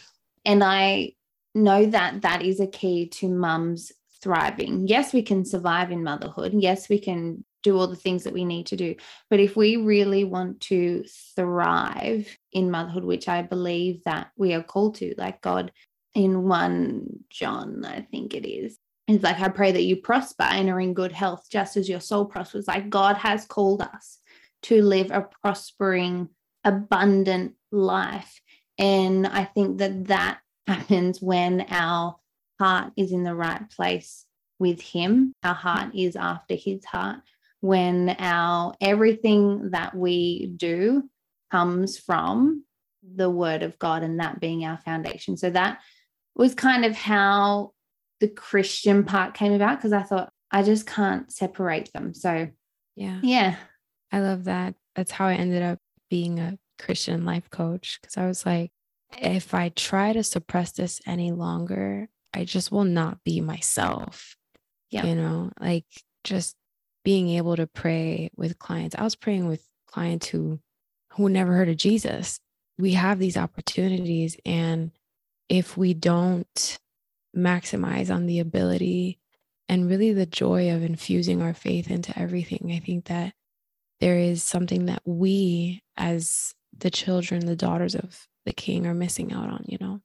and 0.45 0.63
I 0.63 1.13
know 1.55 1.85
that 1.85 2.21
that 2.21 2.43
is 2.43 2.59
a 2.59 2.67
key 2.67 3.07
to 3.09 3.29
mums 3.29 3.91
thriving. 4.21 4.87
Yes, 4.87 5.13
we 5.13 5.21
can 5.21 5.45
survive 5.45 5.91
in 5.91 6.03
motherhood. 6.03 6.53
Yes, 6.55 6.89
we 6.89 6.99
can 6.99 7.43
do 7.63 7.77
all 7.77 7.87
the 7.87 7.95
things 7.95 8.23
that 8.23 8.33
we 8.33 8.45
need 8.45 8.67
to 8.67 8.75
do. 8.75 8.95
But 9.29 9.39
if 9.39 9.55
we 9.55 9.77
really 9.77 10.23
want 10.23 10.61
to 10.61 11.03
thrive 11.35 12.37
in 12.51 12.71
motherhood, 12.71 13.03
which 13.03 13.27
I 13.27 13.41
believe 13.41 14.03
that 14.05 14.29
we 14.37 14.53
are 14.53 14.63
called 14.63 14.95
to, 14.95 15.13
like 15.17 15.41
God 15.41 15.71
in 16.13 16.43
1 16.43 17.23
John, 17.29 17.83
I 17.85 18.01
think 18.01 18.33
it 18.33 18.47
is. 18.47 18.77
It's 19.07 19.23
like, 19.23 19.39
I 19.39 19.47
pray 19.47 19.71
that 19.71 19.83
you 19.83 19.95
prosper 19.95 20.43
and 20.43 20.69
are 20.69 20.81
in 20.81 20.93
good 20.93 21.13
health, 21.13 21.47
just 21.49 21.77
as 21.77 21.87
your 21.87 22.01
soul 22.01 22.25
prospers. 22.25 22.67
Like, 22.67 22.89
God 22.89 23.15
has 23.15 23.45
called 23.45 23.81
us 23.81 24.19
to 24.63 24.81
live 24.81 25.11
a 25.11 25.27
prospering, 25.41 26.29
abundant 26.63 27.53
life. 27.71 28.41
And 28.77 29.25
I 29.25 29.45
think 29.45 29.77
that 29.77 30.07
that 30.07 30.39
happens 30.67 31.21
when 31.21 31.65
our 31.69 32.17
heart 32.59 32.91
is 32.97 33.13
in 33.13 33.23
the 33.23 33.35
right 33.35 33.69
place 33.69 34.25
with 34.59 34.81
Him. 34.81 35.33
Our 35.41 35.53
heart 35.53 35.95
is 35.95 36.17
after 36.17 36.55
His 36.55 36.83
heart. 36.83 37.19
When 37.61 38.15
our 38.19 38.75
everything 38.81 39.71
that 39.71 39.95
we 39.95 40.53
do 40.57 41.09
comes 41.49 41.97
from 41.97 42.65
the 43.15 43.29
Word 43.29 43.63
of 43.63 43.79
God 43.79 44.03
and 44.03 44.19
that 44.19 44.41
being 44.41 44.65
our 44.65 44.77
foundation. 44.79 45.37
So 45.37 45.49
that 45.51 45.79
was 46.35 46.53
kind 46.53 46.83
of 46.83 46.95
how 46.95 47.71
the 48.19 48.27
Christian 48.27 49.03
part 49.03 49.33
came 49.33 49.53
about 49.53 49.77
because 49.77 49.93
I 49.93 50.03
thought 50.03 50.31
I 50.51 50.63
just 50.63 50.87
can't 50.87 51.31
separate 51.31 51.91
them. 51.93 52.13
So, 52.13 52.49
yeah. 52.95 53.19
Yeah. 53.21 53.55
I 54.11 54.19
love 54.19 54.45
that. 54.45 54.75
That's 54.95 55.11
how 55.11 55.27
I 55.27 55.35
ended 55.35 55.61
up 55.61 55.79
being 56.09 56.39
a 56.39 56.57
Christian 56.79 57.25
life 57.25 57.49
coach 57.49 57.99
because 58.01 58.17
I 58.17 58.27
was 58.27 58.45
like, 58.45 58.71
if 59.17 59.53
I 59.53 59.69
try 59.69 60.13
to 60.13 60.23
suppress 60.23 60.71
this 60.71 61.01
any 61.05 61.31
longer, 61.31 62.09
I 62.33 62.45
just 62.45 62.71
will 62.71 62.83
not 62.83 63.23
be 63.23 63.41
myself. 63.41 64.35
Yeah. 64.89 65.05
You 65.05 65.15
know, 65.15 65.51
like 65.59 65.85
just 66.23 66.55
being 67.03 67.29
able 67.29 67.55
to 67.55 67.67
pray 67.67 68.29
with 68.35 68.59
clients. 68.59 68.95
I 68.97 69.03
was 69.03 69.15
praying 69.15 69.47
with 69.47 69.65
clients 69.87 70.27
who 70.27 70.59
who 71.13 71.29
never 71.29 71.53
heard 71.53 71.69
of 71.69 71.77
Jesus. 71.77 72.39
We 72.77 72.93
have 72.93 73.17
these 73.17 73.37
opportunities 73.37 74.37
and 74.45 74.91
if 75.49 75.77
we 75.77 75.93
don't 75.93 76.77
maximize 77.37 78.13
on 78.13 78.25
the 78.25 78.39
ability 78.39 79.19
and 79.69 79.89
really 79.89 80.13
the 80.13 80.25
joy 80.25 80.73
of 80.73 80.83
infusing 80.83 81.41
our 81.41 81.53
faith 81.53 81.91
into 81.91 82.17
everything, 82.17 82.71
I 82.73 82.79
think 82.79 83.05
that 83.05 83.33
there 83.99 84.17
is 84.17 84.43
something 84.43 84.85
that 84.85 85.01
we, 85.05 85.81
as 85.97 86.53
the 86.77 86.89
children, 86.89 87.45
the 87.45 87.55
daughters 87.55 87.95
of 87.95 88.27
the 88.45 88.53
king, 88.53 88.85
are 88.85 88.93
missing 88.93 89.33
out 89.33 89.49
on, 89.49 89.65
you 89.67 89.77
know? 89.79 90.01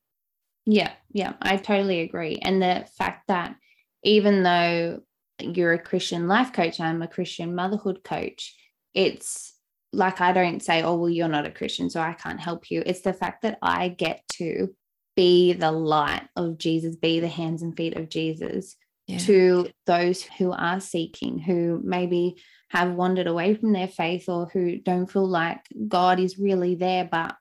Yeah, 0.65 0.93
yeah, 1.13 1.35
I 1.41 1.57
totally 1.57 2.01
agree. 2.01 2.39
And 2.43 2.63
the 2.63 2.87
fact 2.97 3.29
that 3.29 3.57
even 4.03 4.43
though 4.43 5.01
you're 5.41 5.73
a 5.73 5.79
Christian 5.79 6.29
life 6.29 6.53
coach, 6.53 6.81
I'm 6.81 7.03
a 7.03 7.09
Christian 7.09 7.55
motherhood 7.55 8.03
coach, 8.05 8.57
it's 8.95 9.55
like 9.93 10.21
I 10.21 10.33
don't 10.33 10.63
say, 10.63 10.83
oh, 10.83 10.97
well, 10.97 11.11
you're 11.11 11.29
not 11.29 11.47
a 11.47 11.51
Christian, 11.51 11.91
so 11.91 12.01
I 12.01 12.15
can't 12.15 12.41
help 12.41 12.71
you. 12.71 12.83
It's 12.85 13.03
the 13.03 13.13
fact 13.13 13.43
that 13.43 13.59
I 13.61 13.89
get 13.89 14.23
to 14.35 14.75
be 15.17 15.53
the 15.53 15.73
light 15.73 16.29
of 16.37 16.59
Jesus, 16.59 16.97
be 16.97 17.21
the 17.21 17.29
hands 17.29 17.63
and 17.63 17.77
feet 17.77 17.97
of 17.97 18.09
Jesus 18.09 18.77
yeah. 19.07 19.19
to 19.19 19.69
those 19.87 20.23
who 20.23 20.53
are 20.53 20.81
seeking, 20.81 21.39
who 21.39 21.81
maybe 21.85 22.37
have 22.69 22.95
wandered 22.95 23.27
away 23.27 23.55
from 23.55 23.73
their 23.73 23.89
faith 23.89 24.29
or 24.29 24.47
who 24.47 24.79
don't 24.79 25.11
feel 25.11 25.27
like 25.27 25.61
God 25.89 26.19
is 26.19 26.39
really 26.39 26.75
there, 26.75 27.09
but 27.11 27.37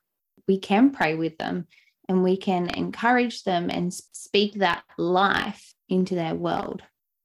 we 0.46 0.58
can 0.58 0.90
pray 0.90 1.14
with 1.14 1.38
them 1.38 1.66
and 2.08 2.22
we 2.22 2.36
can 2.36 2.68
encourage 2.68 3.44
them 3.44 3.70
and 3.70 3.92
speak 3.92 4.54
that 4.54 4.84
life 4.98 5.74
into 5.88 6.14
their 6.14 6.34
world. 6.34 6.82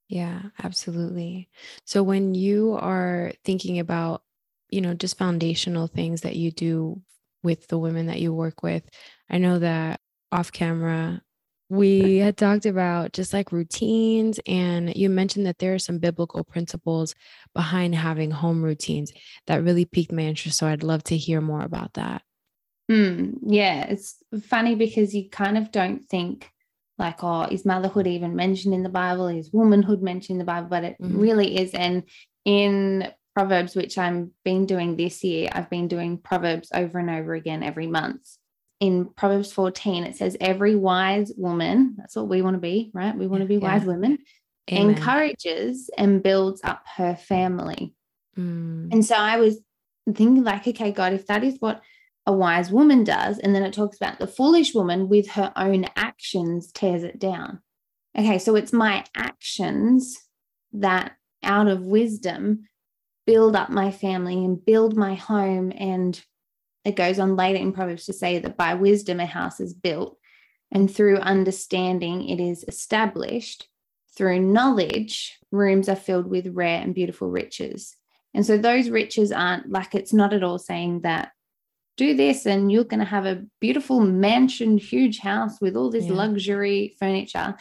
Yeah, 0.08 0.42
absolutely. 0.64 1.50
So 1.84 2.02
when 2.04 2.34
you 2.34 2.78
are 2.80 3.34
thinking 3.44 3.80
about, 3.80 4.22
you 4.70 4.80
know, 4.80 4.94
just 4.94 5.18
foundational 5.18 5.88
things 5.88 6.22
that 6.22 6.36
you 6.36 6.52
do 6.52 7.02
with 7.44 7.68
the 7.68 7.78
women 7.78 8.08
that 8.08 8.22
you 8.22 8.34
work 8.34 8.64
with, 8.64 8.90
I 9.30 9.38
know 9.38 9.60
that 9.60 10.00
off 10.32 10.52
camera, 10.52 11.22
we 11.70 12.18
had 12.18 12.38
talked 12.38 12.66
about 12.66 13.12
just 13.12 13.34
like 13.34 13.52
routines, 13.52 14.40
and 14.48 14.96
you 14.96 15.10
mentioned 15.10 15.46
that 15.46 15.60
there 15.60 15.74
are 15.74 15.80
some 15.80 16.00
biblical 16.00 16.44
principles 16.44 17.14
behind 17.54 17.94
having 17.96 18.32
home 18.32 18.64
routines 18.64 19.12
that 19.48 19.64
really 19.64 19.86
piqued 19.86 20.12
my 20.12 20.22
interest. 20.22 20.58
So 20.58 20.68
I'd 20.68 20.84
love 20.84 21.04
to 21.06 21.18
hear 21.18 21.42
more 21.42 21.62
about 21.62 21.94
that. 21.96 22.22
Mm, 22.90 23.40
yeah, 23.46 23.86
it's 23.90 24.16
funny 24.44 24.76
because 24.76 25.14
you 25.14 25.30
kind 25.30 25.58
of 25.58 25.72
don't 25.72 26.08
think 26.08 26.50
like, 26.98 27.22
oh, 27.22 27.44
is 27.44 27.66
motherhood 27.66 28.08
even 28.08 28.36
mentioned 28.36 28.74
in 28.74 28.84
the 28.84 28.90
Bible? 28.90 29.28
Is 29.28 29.52
womanhood 29.52 30.02
mentioned 30.02 30.36
in 30.36 30.40
the 30.40 30.46
Bible? 30.46 30.70
But 30.70 30.84
it 30.86 31.02
mm-hmm. 31.02 31.20
really 31.20 31.58
is. 31.58 31.74
And 31.74 32.04
in 32.46 33.12
Proverbs, 33.36 33.76
which 33.76 33.98
I've 33.98 34.30
been 34.46 34.66
doing 34.66 34.96
this 34.96 35.22
year, 35.22 35.50
I've 35.52 35.70
been 35.70 35.90
doing 35.90 36.18
Proverbs 36.18 36.72
over 36.74 36.98
and 36.98 37.10
over 37.10 37.34
again 37.34 37.62
every 37.62 37.88
month 37.88 38.26
in 38.80 39.06
Proverbs 39.16 39.52
14, 39.52 40.04
it 40.04 40.16
says, 40.16 40.38
Every 40.40 40.76
wise 40.76 41.32
woman, 41.36 41.96
that's 41.98 42.16
what 42.16 42.28
we 42.28 42.42
want 42.42 42.56
to 42.56 42.62
be, 42.62 42.92
right? 42.94 43.16
We 43.16 43.28
want 43.28 43.42
to 43.42 43.48
be 43.48 43.56
yeah. 43.56 43.74
wise 43.74 43.86
women, 43.86 44.20
Amen. 44.72 44.96
encourages 44.96 45.90
and 45.98 46.22
builds 46.22 46.62
up 46.64 46.84
her 46.96 47.16
family. 47.16 47.96
Mm. 48.38 48.92
And 48.92 49.06
so 49.06 49.16
I 49.16 49.38
was 49.38 49.60
thinking, 50.06 50.44
like, 50.44 50.68
okay, 50.68 50.92
God, 50.92 51.14
if 51.14 51.28
that 51.28 51.44
is 51.44 51.58
what 51.60 51.82
a 52.26 52.34
wise 52.34 52.72
woman 52.72 53.04
does, 53.04 53.40
and 53.40 53.56
then 53.56 53.64
it 53.64 53.74
talks 53.74 53.98
about 53.98 54.20
the 54.20 54.28
foolish 54.28 54.74
woman 54.74 55.08
with 55.10 55.30
her 55.30 55.52
own 55.56 55.86
actions 55.96 56.72
tears 56.72 57.04
it 57.04 57.20
down. 57.20 57.62
Okay, 58.18 58.38
so 58.38 58.56
it's 58.56 58.74
my 58.74 59.06
actions 59.16 60.18
that 60.74 61.14
out 61.44 61.68
of 61.68 61.86
wisdom 61.86 62.68
build 63.26 63.56
up 63.56 63.70
my 63.70 63.92
family 63.92 64.44
and 64.44 64.64
build 64.64 64.96
my 64.96 65.16
home 65.16 65.72
and 65.78 66.22
it 66.88 66.96
goes 66.96 67.20
on 67.20 67.36
later 67.36 67.60
in 67.60 67.74
Proverbs 67.74 68.06
to 68.06 68.14
say 68.14 68.40
that 68.40 68.56
by 68.56 68.74
wisdom 68.74 69.20
a 69.20 69.26
house 69.26 69.60
is 69.60 69.74
built, 69.74 70.18
and 70.72 70.90
through 70.90 71.18
understanding 71.18 72.30
it 72.30 72.40
is 72.40 72.64
established. 72.66 73.68
Through 74.16 74.40
knowledge, 74.40 75.38
rooms 75.52 75.90
are 75.90 75.98
filled 75.98 76.28
with 76.28 76.48
rare 76.48 76.82
and 76.82 76.96
beautiful 76.96 77.30
riches. 77.30 77.96
And 78.34 78.46
so 78.46 78.58
those 78.58 78.90
riches 78.90 79.34
aren't 79.34 79.70
like 79.70 79.96
it's 79.96 80.14
not 80.14 80.32
at 80.32 80.44
all 80.44 80.58
saying 80.58 81.02
that 81.02 81.34
do 81.98 82.16
this 82.16 82.46
and 82.46 82.72
you're 82.72 82.86
going 82.86 83.02
to 83.02 83.06
have 83.06 83.26
a 83.26 83.44
beautiful 83.60 84.00
mansion, 84.00 84.78
huge 84.78 85.20
house 85.20 85.60
with 85.60 85.76
all 85.76 85.92
this 85.92 86.06
yeah. 86.06 86.14
luxury 86.14 86.96
furniture. 86.98 87.58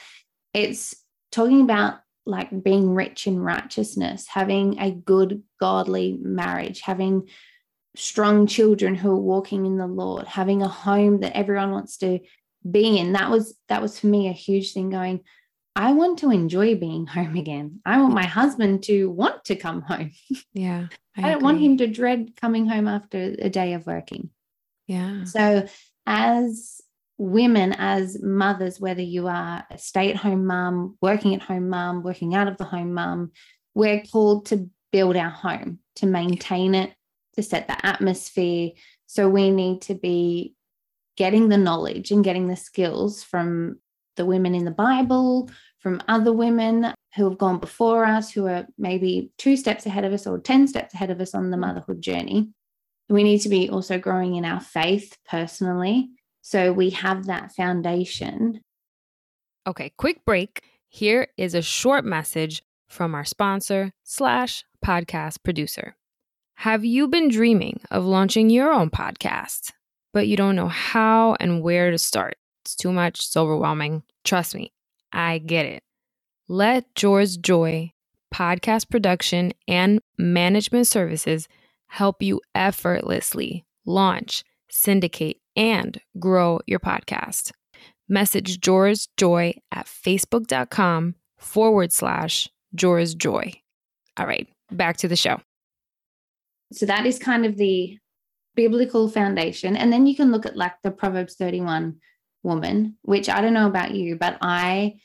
It's 0.55 0.95
talking 1.33 1.63
about 1.63 1.97
like 2.27 2.63
being 2.63 2.95
rich 2.95 3.27
in 3.27 3.41
righteousness, 3.41 4.27
having 4.29 4.79
a 4.79 4.93
good, 4.93 5.43
godly 5.61 6.17
marriage, 6.23 6.81
having 6.81 7.29
strong 7.97 8.47
children 8.47 8.95
who 8.95 9.11
are 9.11 9.17
walking 9.17 9.67
in 9.67 9.79
the 9.79 9.87
Lord, 9.87 10.27
having 10.27 10.63
a 10.63 10.69
home 10.69 11.21
that 11.21 11.37
everyone 11.37 11.71
wants 11.73 11.97
to 11.99 12.21
be 12.69 12.99
in. 12.99 13.13
That 13.13 13.31
was 13.31 13.57
that 13.69 13.83
was 13.83 13.99
for 13.99 14.07
me 14.07 14.29
a 14.29 14.33
huge 14.33 14.73
thing 14.73 14.91
going, 14.91 15.21
I 15.75 15.93
want 15.93 16.21
to 16.21 16.31
enjoy 16.31 16.75
being 16.75 17.07
home 17.07 17.37
again. 17.37 17.81
I 17.85 18.01
want 18.01 18.15
my 18.15 18.25
husband 18.25 18.85
to 18.85 19.11
want 19.11 19.45
to 19.47 19.57
come 19.57 19.83
home. 19.83 20.13
Yeah. 20.55 20.87
I, 21.17 21.23
I 21.23 21.31
don't 21.31 21.43
want 21.43 21.61
him 21.61 21.77
to 21.79 21.87
dread 21.87 22.33
coming 22.41 22.67
home 22.67 22.89
after 22.89 23.19
a 23.19 23.49
day 23.51 23.75
of 23.75 23.87
working. 23.87 24.31
Yeah. 24.87 25.25
So 25.25 25.67
as 26.07 26.81
women 27.19 27.75
as 27.79 28.23
mothers, 28.23 28.81
whether 28.81 29.03
you 29.03 29.27
are 29.29 29.67
a 29.71 29.79
stay 29.79 30.11
at 30.11 30.17
home 30.17 30.47
mom, 30.47 30.97
working 31.01 31.35
at 31.35 31.43
home 31.43 31.69
mom, 31.69 32.03
working 32.03 32.35
out 32.35 32.49
of 32.49 32.57
the 32.57 32.65
home 32.65 32.95
mom, 32.95 33.33
we're 33.75 34.03
called 34.03 34.47
to 34.47 34.71
build 34.93 35.17
our 35.17 35.31
home, 35.31 35.79
to 35.97 36.07
maintain 36.07 36.75
it, 36.75 36.93
to 37.37 37.43
set 37.43 37.69
the 37.69 37.87
atmosphere. 37.87 38.71
So 39.07 39.29
we 39.29 39.51
need 39.51 39.83
to 39.83 39.95
be 39.95 40.55
getting 41.17 41.49
the 41.49 41.59
knowledge 41.59 42.11
and 42.11 42.25
getting 42.25 42.49
the 42.49 42.57
skills 42.57 43.23
from 43.23 43.79
the 44.17 44.27
women 44.27 44.55
in 44.55 44.65
the 44.65 44.71
Bible, 44.71 45.51
from 45.79 46.03
other 46.09 46.33
women 46.33 46.93
who 47.15 47.29
have 47.29 47.39
gone 47.39 47.59
before 47.59 48.05
us, 48.05 48.31
who 48.31 48.47
are 48.47 48.67
maybe 48.79 49.31
two 49.39 49.57
steps 49.57 49.87
ahead 49.87 50.05
of 50.05 50.13
us 50.13 50.27
or 50.27 50.39
10 50.39 50.69
steps 50.69 50.95
ahead 50.95 51.11
of 51.11 51.21
us 51.21 51.35
on 51.35 51.51
the 51.51 51.57
motherhood 51.57 52.01
journey. 52.01 52.51
We 53.09 53.23
need 53.23 53.41
to 53.41 53.49
be 53.49 53.71
also 53.71 53.99
growing 53.99 54.35
in 54.35 54.45
our 54.45 54.61
faith 54.61 55.17
personally 55.29 56.11
so 56.43 56.73
we 56.73 56.91
have 56.91 57.27
that 57.27 57.53
foundation. 57.53 58.61
Okay, 59.67 59.93
quick 59.97 60.25
break. 60.25 60.63
Here 60.89 61.29
is 61.37 61.55
a 61.55 61.63
short 61.63 62.05
message 62.05 62.63
from 62.89 63.15
our 63.15 63.25
sponsor 63.25 63.93
slash 64.05 64.65
podcast 64.85 65.43
producer. 65.43 65.97
Have 66.61 66.87
you 66.87 67.07
been 67.07 67.29
dreaming 67.29 67.81
of 67.91 68.07
launching 68.07 68.49
your 68.49 68.73
own 68.73 68.89
podcast, 68.89 69.73
but 70.15 70.27
you 70.27 70.39
don't 70.39 70.57
know 70.57 70.69
how 70.69 71.37
and 71.39 71.63
where 71.63 71.91
to 71.91 71.99
start? 71.99 72.39
It's 72.65 72.75
too 72.75 72.93
much, 72.93 73.19
it's 73.19 73.37
overwhelming. 73.37 74.03
Trust 74.25 74.55
me, 74.55 74.73
I 75.13 75.37
get 75.37 75.67
it. 75.67 75.83
Let 76.49 76.95
Jora's 76.95 77.37
Joy 77.37 77.93
podcast 78.35 78.89
production 78.89 79.53
and 79.69 80.01
management 80.17 80.87
services 80.87 81.47
help 81.89 82.23
you 82.23 82.41
effortlessly 82.55 83.67
launch, 83.85 84.43
syndicate, 84.71 85.37
and 85.57 86.01
grow 86.19 86.61
your 86.67 86.81
podcast. 86.81 87.53
Message 88.09 88.61
Jora's 88.61 89.09
Joy 89.19 89.53
at 89.71 89.87
facebook.com 89.87 91.17
forward 91.37 91.93
slash 91.93 92.49
Jora's 92.75 93.15
Joy. 93.15 93.53
All 94.17 94.27
right, 94.27 94.49
back 94.71 94.97
to 94.99 95.09
the 95.09 95.17
show. 95.17 95.41
So 96.73 96.87
that 96.87 97.07
is 97.07 97.19
kind 97.19 97.47
of 97.47 97.57
the 97.57 97.99
biblical 98.55 99.09
foundation. 99.09 99.77
And 99.77 99.93
then 99.93 100.07
you 100.07 100.17
can 100.17 100.33
look 100.33 100.47
at 100.47 100.57
like 100.57 100.75
the 100.83 100.91
Proverbs 100.91 101.35
31 101.37 101.97
woman, 102.43 102.97
which 103.03 103.29
I 103.29 103.41
don't 103.41 103.55
know 103.55 103.67
about 103.67 103.95
you, 103.95 104.17
but 104.17 104.39
I, 104.41 104.97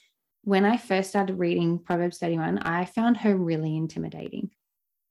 when 0.44 0.66
I 0.66 0.78
first 0.78 1.10
started 1.10 1.38
reading 1.38 1.80
Proverbs 1.80 2.18
31, 2.18 2.60
I 2.60 2.86
found 2.86 3.18
her 3.18 3.36
really 3.36 3.76
intimidating 3.76 4.52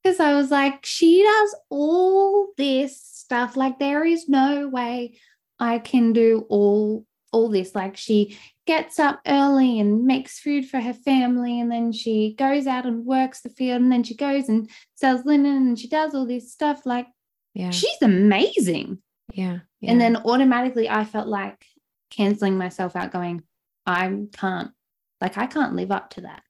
because 0.02 0.18
I 0.20 0.34
was 0.34 0.50
like, 0.50 0.84
she 0.84 1.22
does 1.22 1.56
all 1.68 2.48
this 2.56 3.00
stuff. 3.02 3.56
Like, 3.56 3.78
there 3.78 4.04
is 4.04 4.28
no 4.28 4.68
way 4.68 5.18
I 5.58 5.78
can 5.78 6.12
do 6.12 6.46
all 6.48 7.04
all 7.32 7.48
this. 7.48 7.74
Like 7.74 7.96
she 7.96 8.38
gets 8.66 8.98
up 8.98 9.20
early 9.26 9.80
and 9.80 10.04
makes 10.04 10.38
food 10.38 10.68
for 10.68 10.80
her 10.80 10.94
family, 10.94 11.60
and 11.60 11.70
then 11.70 11.92
she 11.92 12.34
goes 12.38 12.66
out 12.66 12.86
and 12.86 13.04
works 13.04 13.40
the 13.40 13.50
field, 13.50 13.82
and 13.82 13.92
then 13.92 14.02
she 14.02 14.14
goes 14.14 14.48
and 14.48 14.70
sells 14.94 15.24
linen 15.24 15.68
and 15.68 15.78
she 15.78 15.88
does 15.88 16.14
all 16.14 16.26
this 16.26 16.52
stuff. 16.52 16.86
Like, 16.86 17.06
yeah, 17.54 17.70
she's 17.70 18.02
amazing. 18.02 18.98
Yeah. 19.32 19.60
yeah. 19.80 19.92
And 19.92 20.00
then 20.00 20.16
automatically 20.16 20.88
I 20.88 21.04
felt 21.04 21.28
like 21.28 21.64
canceling 22.10 22.58
myself 22.58 22.96
out, 22.96 23.12
going, 23.12 23.42
I 23.86 24.24
can't, 24.32 24.72
like, 25.20 25.38
I 25.38 25.46
can't 25.46 25.74
live 25.74 25.90
up 25.90 26.10
to 26.10 26.22
that. 26.22 26.42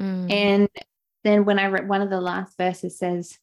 Mm. 0.00 0.30
And 0.30 0.68
then 1.24 1.44
when 1.44 1.58
I 1.58 1.66
read 1.66 1.88
one 1.88 2.02
of 2.02 2.10
the 2.10 2.20
last 2.20 2.56
verses 2.56 2.98
says, 2.98 3.38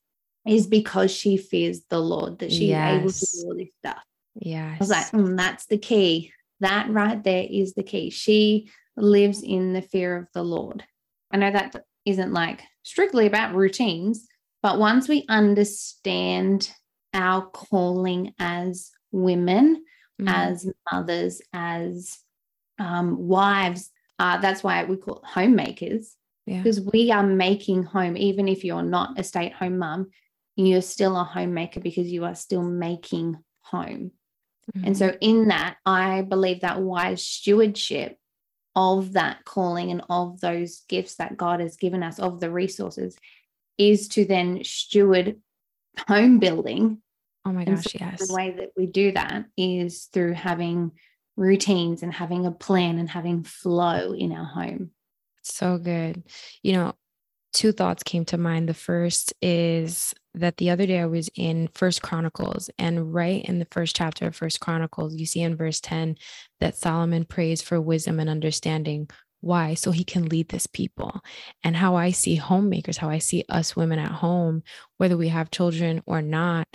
is 0.47 0.67
because 0.67 1.09
she 1.11 1.37
fears 1.37 1.81
the 1.89 1.99
Lord 1.99 2.39
that 2.39 2.51
she's 2.51 2.61
yes. 2.61 2.99
able 2.99 3.11
to 3.11 3.19
do 3.19 3.47
all 3.47 3.55
this 3.57 3.69
stuff. 3.79 4.03
Yeah. 4.35 4.73
I 4.73 4.77
was 4.77 4.89
like, 4.89 5.07
mm, 5.07 5.37
that's 5.37 5.65
the 5.67 5.77
key. 5.77 6.33
That 6.63 6.89
right 6.89 7.21
there 7.21 7.45
is 7.49 7.73
the 7.73 7.83
key. 7.83 8.09
She 8.09 8.69
lives 8.95 9.43
in 9.43 9.73
the 9.73 9.81
fear 9.81 10.15
of 10.15 10.27
the 10.33 10.43
Lord. 10.43 10.83
I 11.29 11.37
know 11.37 11.51
that 11.51 11.75
isn't 12.05 12.31
like 12.31 12.61
strictly 12.83 13.27
about 13.27 13.53
routines, 13.53 14.25
but 14.61 14.79
once 14.79 15.09
we 15.09 15.25
understand 15.27 16.71
our 17.13 17.45
calling 17.47 18.33
as 18.39 18.91
women, 19.11 19.83
mm. 20.21 20.29
as 20.29 20.69
mothers, 20.91 21.41
as 21.51 22.17
um, 22.79 23.17
wives, 23.17 23.91
uh, 24.19 24.37
that's 24.37 24.63
why 24.63 24.85
we 24.85 24.95
call 24.95 25.17
it 25.17 25.25
homemakers. 25.25 26.15
Because 26.45 26.79
yeah. 26.79 26.89
we 26.93 27.11
are 27.11 27.27
making 27.27 27.83
home, 27.83 28.15
even 28.15 28.47
if 28.47 28.63
you're 28.63 28.83
not 28.83 29.19
a 29.19 29.23
stay 29.23 29.47
at 29.47 29.53
home 29.53 29.79
mum, 29.79 30.11
you're 30.55 30.81
still 30.81 31.17
a 31.17 31.23
homemaker 31.23 31.79
because 31.79 32.11
you 32.11 32.23
are 32.25 32.35
still 32.35 32.63
making 32.63 33.37
home. 33.61 34.11
Mm-hmm. 34.75 34.87
And 34.87 34.97
so, 34.97 35.09
mm-hmm. 35.09 35.17
in 35.21 35.47
that, 35.49 35.77
I 35.85 36.21
believe 36.21 36.61
that 36.61 36.81
wise 36.81 37.25
stewardship 37.25 38.17
of 38.75 39.13
that 39.13 39.45
calling 39.45 39.91
and 39.91 40.03
of 40.09 40.39
those 40.41 40.81
gifts 40.87 41.15
that 41.15 41.37
God 41.37 41.59
has 41.59 41.77
given 41.77 42.03
us, 42.03 42.19
of 42.19 42.39
the 42.39 42.49
resources, 42.49 43.15
is 43.77 44.07
to 44.09 44.25
then 44.25 44.63
steward 44.63 45.39
home 46.07 46.39
building. 46.39 47.01
Oh 47.45 47.51
my 47.51 47.65
gosh, 47.65 47.83
so 47.83 47.91
yes. 47.99 48.27
The 48.27 48.33
way 48.33 48.51
that 48.51 48.69
we 48.75 48.85
do 48.85 49.11
that 49.11 49.45
is 49.57 50.05
through 50.13 50.33
having 50.33 50.91
routines 51.35 52.03
and 52.03 52.13
having 52.13 52.45
a 52.45 52.51
plan 52.51 52.99
and 52.99 53.09
having 53.09 53.43
flow 53.43 54.13
in 54.13 54.31
our 54.31 54.45
home. 54.45 54.91
So 55.41 55.77
good. 55.77 56.23
You 56.61 56.73
know, 56.73 56.93
two 57.53 57.71
thoughts 57.71 58.03
came 58.03 58.25
to 58.25 58.37
mind. 58.37 58.67
The 58.67 58.73
first 58.73 59.33
is 59.41 60.13
that 60.33 60.57
the 60.57 60.71
other 60.71 60.85
day 60.85 60.99
I 60.99 61.05
was 61.05 61.29
in 61.35 61.69
First 61.73 62.01
Chronicles, 62.01 62.69
and 62.77 63.13
right 63.13 63.45
in 63.45 63.59
the 63.59 63.67
first 63.71 63.95
chapter 63.95 64.27
of 64.27 64.35
First 64.35 64.59
Chronicles, 64.59 65.15
you 65.15 65.25
see 65.25 65.41
in 65.41 65.55
verse 65.55 65.79
10 65.79 66.15
that 66.59 66.75
Solomon 66.75 67.25
prays 67.25 67.61
for 67.61 67.79
wisdom 67.79 68.19
and 68.19 68.29
understanding. 68.29 69.09
Why? 69.41 69.75
So 69.75 69.91
he 69.91 70.03
can 70.03 70.25
lead 70.25 70.49
this 70.49 70.67
people. 70.67 71.21
And 71.63 71.75
how 71.75 71.95
I 71.95 72.11
see 72.11 72.35
homemakers, 72.35 72.97
how 72.97 73.09
I 73.09 73.19
see 73.19 73.43
us 73.49 73.75
women 73.75 73.99
at 73.99 74.11
home, 74.11 74.63
whether 74.97 75.17
we 75.17 75.27
have 75.27 75.51
children 75.51 76.01
or 76.05 76.21
not, 76.21 76.67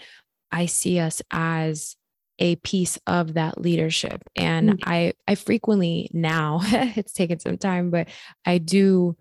I 0.53 0.67
see 0.67 0.99
us 0.99 1.21
as 1.31 1.97
a 2.39 2.57
piece 2.57 2.99
of 3.07 3.35
that 3.35 3.61
leadership. 3.61 4.23
And 4.37 4.71
mm-hmm. 4.71 4.89
I 4.89 5.13
I 5.27 5.35
frequently 5.35 6.11
now, 6.13 6.61
it's 6.63 7.13
taken 7.13 7.41
some 7.41 7.59
time, 7.59 7.91
but 7.91 8.09
I 8.47 8.59
do 8.59 9.17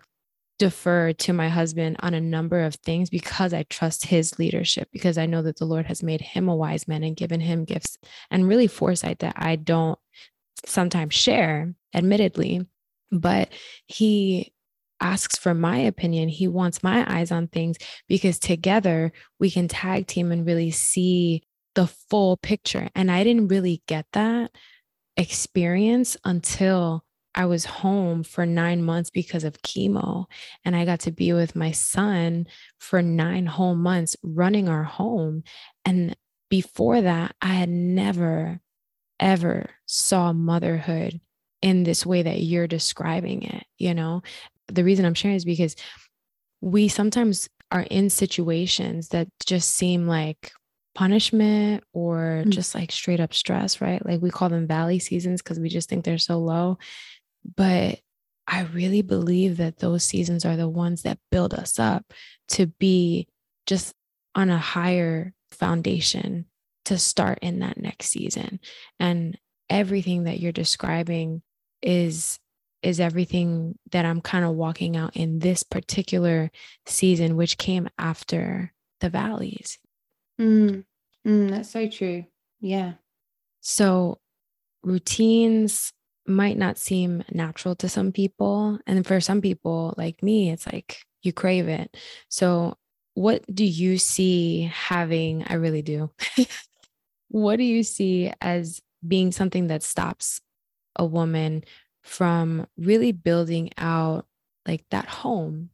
defer 0.58 1.12
to 1.12 1.32
my 1.32 1.48
husband 1.48 1.96
on 2.00 2.14
a 2.14 2.20
number 2.20 2.64
of 2.64 2.74
things 2.76 3.10
because 3.10 3.54
I 3.54 3.62
trust 3.64 4.06
his 4.06 4.38
leadership, 4.38 4.88
because 4.92 5.16
I 5.16 5.26
know 5.26 5.42
that 5.42 5.58
the 5.58 5.64
Lord 5.64 5.86
has 5.86 6.02
made 6.02 6.20
him 6.20 6.48
a 6.48 6.56
wise 6.56 6.88
man 6.88 7.04
and 7.04 7.16
given 7.16 7.40
him 7.40 7.64
gifts 7.64 7.96
and 8.30 8.48
really 8.48 8.66
foresight 8.66 9.20
that 9.20 9.34
I 9.36 9.56
don't 9.56 9.98
sometimes 10.64 11.14
share, 11.14 11.74
admittedly. 11.94 12.66
But 13.10 13.50
he 13.86 14.52
asks 15.00 15.38
for 15.38 15.54
my 15.54 15.78
opinion. 15.78 16.28
He 16.28 16.48
wants 16.48 16.82
my 16.82 17.06
eyes 17.08 17.30
on 17.30 17.46
things 17.48 17.78
because 18.08 18.38
together 18.38 19.12
we 19.38 19.50
can 19.50 19.68
tag 19.68 20.06
team 20.06 20.32
and 20.32 20.46
really 20.46 20.70
see 20.70 21.42
the 21.74 21.86
full 21.86 22.36
picture. 22.36 22.88
And 22.94 23.10
I 23.10 23.22
didn't 23.24 23.48
really 23.48 23.82
get 23.86 24.06
that 24.12 24.50
experience 25.16 26.16
until 26.24 27.04
I 27.38 27.46
was 27.46 27.64
home 27.64 28.24
for 28.24 28.44
nine 28.44 28.82
months 28.82 29.10
because 29.10 29.44
of 29.44 29.62
chemo. 29.62 30.26
And 30.64 30.74
I 30.74 30.84
got 30.84 30.98
to 31.00 31.12
be 31.12 31.32
with 31.32 31.54
my 31.54 31.70
son 31.70 32.48
for 32.78 33.00
nine 33.00 33.46
whole 33.46 33.76
months 33.76 34.16
running 34.24 34.68
our 34.68 34.82
home. 34.82 35.44
And 35.84 36.16
before 36.50 37.00
that, 37.00 37.36
I 37.40 37.54
had 37.54 37.68
never, 37.68 38.60
ever 39.20 39.70
saw 39.86 40.32
motherhood 40.32 41.20
in 41.62 41.84
this 41.84 42.04
way 42.04 42.22
that 42.22 42.42
you're 42.42 42.66
describing 42.66 43.44
it. 43.44 43.64
You 43.78 43.94
know, 43.94 44.22
the 44.66 44.82
reason 44.82 45.04
I'm 45.04 45.14
sharing 45.14 45.36
is 45.36 45.44
because 45.44 45.76
we 46.60 46.88
sometimes 46.88 47.48
are 47.70 47.82
in 47.82 48.10
situations 48.10 49.10
that 49.10 49.28
just 49.46 49.70
seem 49.70 50.08
like 50.08 50.50
punishment 50.94 51.84
or 51.92 52.42
Mm. 52.44 52.50
just 52.50 52.74
like 52.74 52.90
straight 52.90 53.20
up 53.20 53.32
stress, 53.32 53.80
right? 53.80 54.04
Like 54.04 54.20
we 54.20 54.30
call 54.30 54.48
them 54.48 54.66
valley 54.66 54.98
seasons 54.98 55.40
because 55.40 55.60
we 55.60 55.68
just 55.68 55.88
think 55.88 56.04
they're 56.04 56.18
so 56.18 56.38
low. 56.38 56.78
But 57.56 58.00
I 58.46 58.62
really 58.62 59.02
believe 59.02 59.58
that 59.58 59.78
those 59.78 60.04
seasons 60.04 60.44
are 60.44 60.56
the 60.56 60.68
ones 60.68 61.02
that 61.02 61.18
build 61.30 61.54
us 61.54 61.78
up 61.78 62.12
to 62.48 62.66
be 62.66 63.28
just 63.66 63.94
on 64.34 64.50
a 64.50 64.58
higher 64.58 65.34
foundation 65.50 66.46
to 66.86 66.96
start 66.96 67.38
in 67.42 67.58
that 67.58 67.78
next 67.78 68.08
season. 68.08 68.60
And 68.98 69.38
everything 69.68 70.24
that 70.24 70.40
you're 70.40 70.52
describing 70.52 71.42
is 71.82 72.38
is 72.80 73.00
everything 73.00 73.76
that 73.90 74.04
I'm 74.04 74.20
kind 74.20 74.44
of 74.44 74.54
walking 74.54 74.96
out 74.96 75.16
in 75.16 75.40
this 75.40 75.64
particular 75.64 76.50
season 76.86 77.34
which 77.34 77.58
came 77.58 77.88
after 77.98 78.72
the 79.00 79.10
valleys. 79.10 79.78
Mm, 80.40 80.84
mm, 81.26 81.50
that's 81.50 81.70
so 81.70 81.88
true. 81.88 82.24
Yeah. 82.60 82.94
So 83.60 84.20
routines 84.84 85.92
might 86.28 86.56
not 86.56 86.78
seem 86.78 87.24
natural 87.32 87.74
to 87.76 87.88
some 87.88 88.12
people. 88.12 88.78
And 88.86 89.06
for 89.06 89.20
some 89.20 89.40
people, 89.40 89.94
like 89.96 90.22
me, 90.22 90.50
it's 90.50 90.66
like 90.66 91.02
you 91.22 91.32
crave 91.32 91.68
it. 91.68 91.96
So, 92.28 92.76
what 93.14 93.42
do 93.52 93.64
you 93.64 93.98
see 93.98 94.70
having? 94.72 95.44
I 95.48 95.54
really 95.54 95.82
do. 95.82 96.10
what 97.28 97.56
do 97.56 97.64
you 97.64 97.82
see 97.82 98.32
as 98.40 98.80
being 99.06 99.32
something 99.32 99.68
that 99.68 99.82
stops 99.82 100.40
a 100.96 101.04
woman 101.04 101.64
from 102.02 102.66
really 102.76 103.12
building 103.12 103.70
out 103.76 104.26
like 104.66 104.84
that 104.90 105.06
home? 105.06 105.70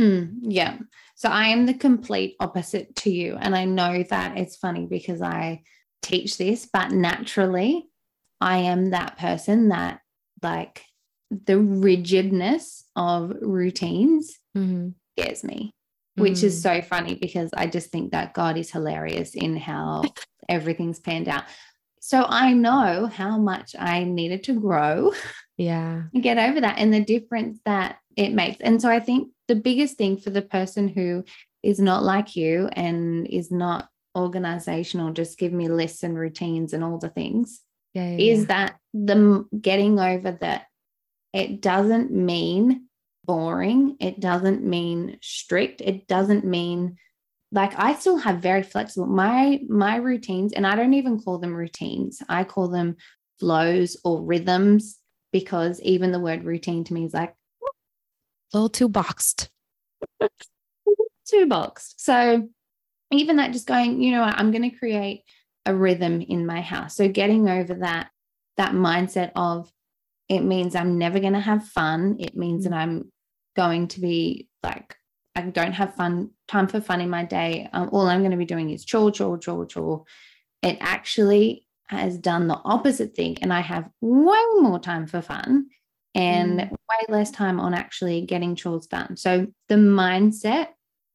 Mm, 0.00 0.38
yeah. 0.42 0.78
So 1.14 1.28
I 1.28 1.48
am 1.48 1.66
the 1.66 1.74
complete 1.74 2.36
opposite 2.40 2.96
to 2.96 3.10
you. 3.10 3.36
And 3.38 3.54
I 3.54 3.66
know 3.66 4.02
that 4.04 4.38
it's 4.38 4.56
funny 4.56 4.86
because 4.86 5.20
I 5.20 5.62
teach 6.00 6.38
this, 6.38 6.66
but 6.72 6.92
naturally, 6.92 7.86
I 8.40 8.58
am 8.58 8.90
that 8.90 9.18
person 9.18 9.68
that, 9.68 10.00
like, 10.42 10.84
the 11.30 11.58
rigidness 11.58 12.84
of 12.96 13.32
routines 13.40 14.38
Mhm. 14.56 14.94
scares 15.18 15.44
me, 15.44 15.72
which 16.16 16.42
is 16.42 16.58
Mm. 16.58 16.62
so 16.62 16.82
funny 16.82 17.14
because 17.14 17.50
I 17.54 17.66
just 17.66 17.90
think 17.90 18.12
that 18.12 18.34
God 18.34 18.56
is 18.56 18.70
hilarious 18.70 19.34
in 19.34 19.56
how 19.56 20.02
everything's 20.48 20.98
panned 20.98 21.28
out. 21.28 21.44
So 22.00 22.24
I 22.28 22.52
know 22.54 23.06
how 23.06 23.38
much 23.38 23.76
I 23.78 24.04
needed 24.04 24.42
to 24.44 24.54
grow 24.58 25.12
yeah. 25.58 26.04
and 26.12 26.22
get 26.22 26.38
over 26.38 26.60
that 26.62 26.78
and 26.78 26.92
the 26.92 27.04
difference 27.04 27.60
that 27.66 27.98
it 28.16 28.32
makes. 28.32 28.60
And 28.60 28.80
so 28.82 28.88
I 28.88 28.98
think 29.00 29.28
the 29.46 29.54
biggest 29.54 29.96
thing 29.98 30.16
for 30.16 30.30
the 30.30 30.42
person 30.42 30.88
who 30.88 31.24
is 31.62 31.78
not 31.78 32.02
like 32.02 32.34
you 32.36 32.68
and 32.72 33.26
is 33.28 33.52
not 33.52 33.88
organizational, 34.16 35.12
just 35.12 35.38
give 35.38 35.52
me 35.52 35.68
lists 35.68 36.02
and 36.02 36.18
routines 36.18 36.72
and 36.72 36.82
all 36.82 36.98
the 36.98 37.10
things, 37.10 37.60
Yeah. 37.94 38.10
yeah, 38.10 38.32
is 38.32 38.40
yeah. 38.40 38.46
that 38.46 38.76
the 38.94 39.46
getting 39.60 39.98
over 39.98 40.32
that 40.40 40.66
it 41.32 41.60
doesn't 41.60 42.10
mean 42.10 42.88
boring. 43.24 43.96
It 44.00 44.20
doesn't 44.20 44.64
mean 44.64 45.18
strict. 45.22 45.80
It 45.80 46.08
doesn't 46.08 46.44
mean 46.44 46.96
like 47.52 47.72
I 47.76 47.94
still 47.94 48.16
have 48.16 48.38
very 48.38 48.62
flexible 48.62 49.06
my 49.06 49.60
my 49.68 49.96
routines 49.96 50.52
and 50.52 50.66
I 50.66 50.76
don't 50.76 50.94
even 50.94 51.20
call 51.20 51.38
them 51.38 51.54
routines. 51.54 52.22
I 52.28 52.44
call 52.44 52.68
them 52.68 52.96
flows 53.38 53.96
or 54.04 54.22
rhythms 54.22 54.98
because 55.32 55.80
even 55.82 56.12
the 56.12 56.20
word 56.20 56.44
routine 56.44 56.84
to 56.84 56.94
me 56.94 57.04
is 57.04 57.14
like 57.14 57.34
a 58.52 58.56
little 58.56 58.68
too 58.68 58.88
boxed. 58.88 59.50
too 61.26 61.46
boxed. 61.46 62.04
So 62.04 62.48
even 63.12 63.36
that 63.36 63.52
just 63.52 63.66
going, 63.66 64.02
you 64.02 64.12
know 64.12 64.22
what, 64.22 64.38
I'm 64.38 64.50
going 64.50 64.68
to 64.68 64.76
create 64.76 65.22
a 65.70 65.74
rhythm 65.74 66.20
in 66.20 66.46
my 66.46 66.60
house. 66.60 66.96
So 66.96 67.08
getting 67.08 67.48
over 67.48 67.74
that 67.74 68.10
that 68.56 68.72
mindset 68.72 69.30
of 69.36 69.72
it 70.28 70.40
means 70.40 70.74
I'm 70.74 70.98
never 70.98 71.18
going 71.18 71.32
to 71.32 71.40
have 71.40 71.64
fun. 71.66 72.16
It 72.20 72.36
means 72.36 72.64
that 72.64 72.72
I'm 72.72 73.10
going 73.56 73.88
to 73.88 74.00
be 74.00 74.48
like 74.62 74.96
I 75.34 75.42
don't 75.42 75.72
have 75.72 75.94
fun 75.94 76.30
time 76.48 76.66
for 76.68 76.80
fun 76.80 77.00
in 77.00 77.08
my 77.08 77.24
day. 77.24 77.68
Um, 77.72 77.88
all 77.92 78.06
I'm 78.08 78.20
going 78.20 78.32
to 78.32 78.36
be 78.36 78.44
doing 78.54 78.70
is 78.70 78.84
chore, 78.84 79.12
chore, 79.12 79.38
chore, 79.38 79.66
chore. 79.66 80.04
It 80.62 80.76
actually 80.80 81.66
has 81.86 82.18
done 82.18 82.48
the 82.48 82.60
opposite 82.64 83.14
thing, 83.16 83.38
and 83.42 83.52
I 83.52 83.60
have 83.60 83.88
way 84.00 84.42
more 84.60 84.78
time 84.80 85.06
for 85.06 85.22
fun 85.22 85.66
and 86.14 86.60
Mm. 86.60 86.70
way 86.70 87.02
less 87.08 87.30
time 87.30 87.60
on 87.60 87.72
actually 87.74 88.22
getting 88.26 88.56
chores 88.56 88.86
done. 88.88 89.16
So 89.16 89.46
the 89.68 89.76
mindset 89.76 90.68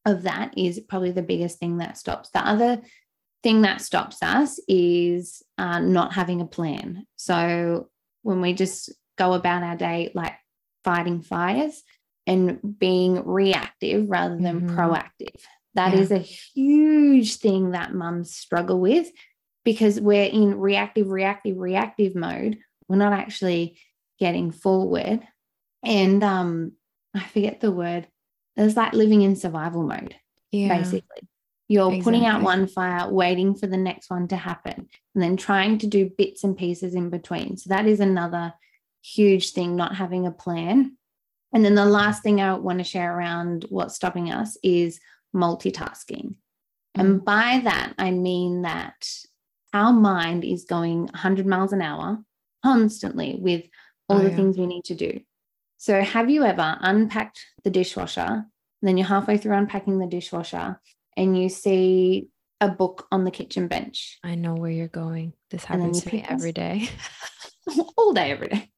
of 0.05 0.23
that 0.23 0.57
is 0.57 0.79
probably 0.79 1.11
the 1.11 1.21
biggest 1.31 1.59
thing 1.59 1.77
that 1.79 1.97
stops. 1.97 2.29
The 2.29 2.45
other 2.47 2.81
thing 3.45 3.61
that 3.61 3.79
stops 3.79 4.17
us 4.23 4.59
is 4.67 5.43
uh, 5.59 5.77
not 5.77 6.13
having 6.13 6.41
a 6.41 6.47
plan. 6.47 7.05
So 7.15 7.89
when 8.23 8.41
we 8.41 8.53
just 8.53 8.91
go 9.19 9.33
about 9.33 9.61
our 9.61 9.75
day 9.77 10.11
like 10.15 10.33
fighting 10.83 11.21
fires 11.21 11.83
and 12.25 12.57
being 12.79 13.23
reactive 13.23 14.09
rather 14.09 14.35
than 14.35 14.61
Mhm. 14.61 14.75
proactive, 14.75 15.39
that 15.75 15.93
Yeah. 15.93 15.99
is 15.99 16.09
a 16.11 16.17
huge 16.17 17.35
thing 17.37 17.69
that 17.71 17.93
mums 17.93 18.35
struggle 18.35 18.79
with 18.79 19.11
because 19.63 20.01
we're 20.01 20.23
in 20.25 20.57
reactive, 20.57 21.07
reactive, 21.11 21.55
reactive 21.57 22.15
mode. 22.15 22.57
We're 22.87 22.95
not 22.95 23.13
actually 23.13 23.77
getting 24.17 24.49
forward. 24.49 25.19
And 25.83 26.23
um, 26.23 26.71
I 27.13 27.19
forget 27.19 27.59
the 27.61 27.71
word. 27.71 28.07
It's 28.57 28.75
like 28.75 28.93
living 28.93 29.21
in 29.21 29.35
survival 29.35 29.83
mode 29.83 30.15
Yeah. 30.51 30.75
basically. 30.79 31.27
You're 31.67 32.01
putting 32.01 32.25
out 32.25 32.43
one 32.43 32.67
fire, 32.67 33.09
waiting 33.09 33.55
for 33.55 33.65
the 33.65 33.77
next 33.77 34.11
one 34.11 34.27
to 34.27 34.35
happen, 34.35 34.87
and 35.15 35.23
then 35.23 35.35
trying 35.35 35.79
to 35.79 35.87
do 35.87 36.11
bits 36.15 36.43
and 36.43 36.55
pieces 36.55 36.93
in 36.93 37.09
between. 37.09 37.57
So 37.57 37.69
that 37.69 37.87
is 37.87 37.99
another 37.99 38.53
huge 39.01 39.51
thing, 39.51 39.75
not 39.75 39.95
having 39.95 40.27
a 40.27 40.31
plan. 40.31 40.97
And 41.53 41.65
then 41.65 41.75
the 41.75 41.85
last 41.85 42.21
thing 42.21 42.39
I 42.39 42.53
want 42.55 42.79
to 42.79 42.83
share 42.83 43.17
around 43.17 43.65
what's 43.69 43.95
stopping 43.95 44.31
us 44.31 44.57
is 44.61 44.99
multitasking. 45.35 46.35
And 46.93 47.21
mm. 47.21 47.25
by 47.25 47.61
that, 47.63 47.93
I 47.97 48.11
mean 48.11 48.61
that 48.63 49.07
our 49.73 49.91
mind 49.91 50.45
is 50.45 50.65
going 50.65 51.05
100 51.05 51.45
miles 51.47 51.73
an 51.73 51.81
hour 51.81 52.19
constantly 52.63 53.37
with 53.39 53.65
all 54.07 54.19
Oh, 54.19 54.23
the 54.23 54.29
yeah. 54.29 54.35
things 54.35 54.57
we 54.57 54.67
need 54.67 54.85
to 54.85 54.95
do. 54.95 55.19
So, 55.77 56.01
have 56.01 56.29
you 56.29 56.43
ever 56.43 56.77
unpacked 56.79 57.43
the 57.63 57.69
dishwasher? 57.69 58.21
And 58.21 58.47
then 58.81 58.97
you're 58.97 59.07
halfway 59.07 59.37
through 59.37 59.55
unpacking 59.55 59.99
the 59.99 60.07
dishwasher 60.07 60.79
and 61.17 61.41
you 61.41 61.49
see 61.49 62.27
a 62.61 62.69
book 62.69 63.07
on 63.11 63.25
the 63.25 63.31
kitchen 63.31 63.67
bench 63.67 64.17
I 64.23 64.35
know 64.35 64.55
where 64.55 64.71
you're 64.71 64.87
going. 64.87 65.33
This 65.51 65.65
happens 65.65 66.03
to 66.03 66.13
me 66.13 66.25
every 66.27 66.51
day. 66.51 66.89
all 67.97 68.13
day, 68.13 68.31
every 68.31 68.47
day. 68.47 68.69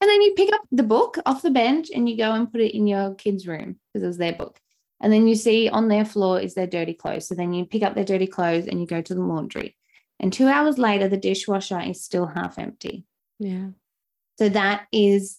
And 0.00 0.10
then 0.10 0.20
you 0.20 0.34
pick 0.34 0.52
up 0.52 0.62
the 0.70 0.82
book 0.82 1.18
off 1.24 1.42
the 1.42 1.50
bench 1.50 1.88
and 1.94 2.08
you 2.08 2.16
go 2.16 2.32
and 2.32 2.50
put 2.50 2.60
it 2.60 2.76
in 2.76 2.86
your 2.86 3.14
kids' 3.14 3.46
room 3.46 3.76
because 3.92 4.04
it 4.04 4.06
was 4.06 4.18
their 4.18 4.34
book. 4.34 4.60
And 5.00 5.12
then 5.12 5.26
you 5.26 5.34
see 5.34 5.68
on 5.68 5.88
their 5.88 6.04
floor 6.04 6.40
is 6.40 6.54
their 6.54 6.66
dirty 6.66 6.94
clothes. 6.94 7.28
So 7.28 7.34
then 7.34 7.52
you 7.52 7.64
pick 7.64 7.82
up 7.82 7.94
their 7.94 8.04
dirty 8.04 8.26
clothes 8.26 8.66
and 8.66 8.80
you 8.80 8.86
go 8.86 9.00
to 9.00 9.14
the 9.14 9.22
laundry. 9.22 9.76
And 10.20 10.32
two 10.32 10.46
hours 10.46 10.78
later, 10.78 11.08
the 11.08 11.16
dishwasher 11.16 11.80
is 11.80 12.04
still 12.04 12.26
half 12.26 12.58
empty. 12.58 13.04
yeah. 13.38 13.68
So 14.38 14.48
that 14.48 14.86
is 14.90 15.38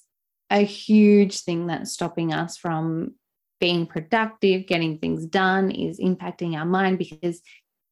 a 0.49 0.59
huge 0.59 1.41
thing 1.41 1.67
that's 1.67 1.91
stopping 1.91 2.31
us 2.31 2.55
from 2.57 3.15
being 3.59 3.85
productive, 3.85 4.67
getting 4.67 4.97
things 4.97 5.25
done, 5.25 5.71
is 5.71 5.99
impacting 5.99 6.55
our 6.55 6.65
mind 6.65 6.97
because 6.97 7.41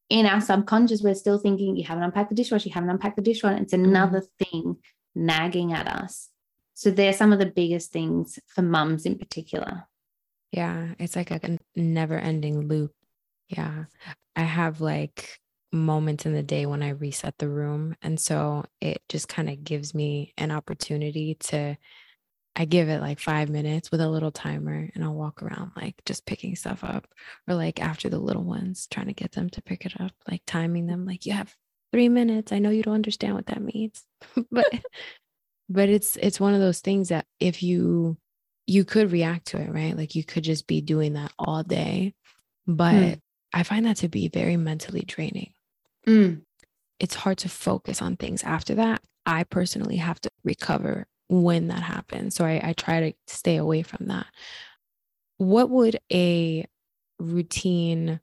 in 0.09 0.25
our 0.25 0.41
subconscious, 0.41 1.01
we're 1.01 1.15
still 1.15 1.39
thinking, 1.39 1.75
you 1.75 1.83
haven't 1.83 2.03
unpacked 2.03 2.29
the 2.29 2.35
dishwasher, 2.35 2.67
you 2.67 2.73
haven't 2.73 2.89
unpacked 2.89 3.15
the 3.15 3.21
dishwasher. 3.21 3.57
It's 3.57 3.73
mm-hmm. 3.73 3.85
another 3.85 4.23
thing 4.39 4.77
nagging 5.15 5.73
at 5.73 5.87
us. 5.87 6.29
So 6.73 6.91
they're 6.91 7.13
some 7.13 7.31
of 7.31 7.39
the 7.39 7.45
biggest 7.45 7.91
things 7.91 8.39
for 8.47 8.61
mums 8.61 9.05
in 9.05 9.17
particular. 9.17 9.87
Yeah, 10.51 10.89
it's 10.99 11.15
like 11.15 11.31
a 11.31 11.57
never 11.75 12.17
ending 12.17 12.67
loop. 12.67 12.91
Yeah. 13.47 13.85
I 14.35 14.41
have 14.41 14.81
like 14.81 15.39
moments 15.71 16.25
in 16.25 16.33
the 16.33 16.43
day 16.43 16.65
when 16.65 16.83
I 16.83 16.89
reset 16.89 17.37
the 17.37 17.49
room. 17.49 17.95
And 18.01 18.19
so 18.19 18.65
it 18.81 19.01
just 19.09 19.27
kind 19.27 19.49
of 19.49 19.63
gives 19.63 19.95
me 19.95 20.33
an 20.37 20.51
opportunity 20.51 21.35
to, 21.41 21.77
I 22.55 22.65
give 22.65 22.87
it 22.87 23.01
like 23.01 23.19
five 23.19 23.49
minutes 23.49 23.89
with 23.89 23.99
a 23.99 24.09
little 24.09 24.31
timer 24.31 24.89
and 24.93 25.03
I'll 25.03 25.15
walk 25.15 25.41
around 25.41 25.71
like 25.75 25.95
just 26.05 26.25
picking 26.25 26.55
stuff 26.55 26.83
up 26.83 27.07
or 27.47 27.55
like 27.55 27.81
after 27.81 28.09
the 28.09 28.19
little 28.19 28.43
ones, 28.43 28.87
trying 28.91 29.07
to 29.07 29.13
get 29.13 29.31
them 29.31 29.49
to 29.51 29.61
pick 29.61 29.85
it 29.85 29.99
up, 29.99 30.11
like 30.29 30.43
timing 30.45 30.85
them, 30.85 31.05
like 31.05 31.25
you 31.25 31.33
have 31.33 31.55
three 31.91 32.09
minutes. 32.09 32.51
I 32.51 32.59
know 32.59 32.69
you 32.69 32.83
don't 32.83 32.93
understand 32.93 33.33
what 33.33 33.47
that 33.47 33.61
means, 33.61 34.03
but, 34.51 34.67
but 35.67 35.89
it's, 35.89 36.15
it's 36.17 36.39
one 36.39 36.53
of 36.53 36.59
those 36.59 36.79
things 36.79 37.09
that 37.09 37.25
if 37.39 37.63
you, 37.63 38.17
you 38.67 38.85
could 38.85 39.11
react 39.11 39.47
to 39.47 39.57
it, 39.59 39.71
right? 39.71 39.97
Like 39.97 40.13
you 40.13 40.23
could 40.23 40.43
just 40.43 40.67
be 40.67 40.79
doing 40.79 41.13
that 41.13 41.31
all 41.39 41.63
day. 41.63 42.13
Hmm. 42.67 42.75
But 42.75 43.19
I 43.51 43.63
find 43.63 43.85
that 43.85 43.97
to 43.97 44.09
be 44.09 44.27
very 44.27 44.57
mentally 44.57 45.01
draining. 45.01 45.53
Mm. 46.07 46.41
It's 46.99 47.15
hard 47.15 47.39
to 47.39 47.49
focus 47.49 48.01
on 48.01 48.15
things 48.15 48.43
after 48.43 48.75
that. 48.75 49.01
I 49.25 49.43
personally 49.43 49.97
have 49.97 50.19
to 50.21 50.31
recover 50.43 51.07
when 51.41 51.67
that 51.69 51.81
happens. 51.81 52.35
So 52.35 52.45
I, 52.45 52.61
I 52.63 52.73
try 52.73 52.99
to 52.99 53.13
stay 53.27 53.57
away 53.57 53.81
from 53.81 54.07
that. 54.07 54.27
What 55.37 55.69
would 55.71 55.99
a 56.11 56.65
routine 57.19 58.19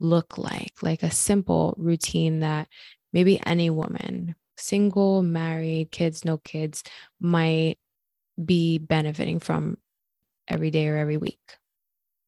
look 0.00 0.38
like? 0.38 0.72
Like 0.82 1.02
a 1.02 1.10
simple 1.10 1.74
routine 1.78 2.40
that 2.40 2.68
maybe 3.12 3.40
any 3.46 3.70
woman, 3.70 4.34
single, 4.56 5.22
married, 5.22 5.92
kids, 5.92 6.24
no 6.24 6.38
kids, 6.38 6.82
might 7.20 7.78
be 8.44 8.78
benefiting 8.78 9.38
from 9.38 9.78
every 10.48 10.70
day 10.70 10.88
or 10.88 10.96
every 10.96 11.16
week? 11.16 11.40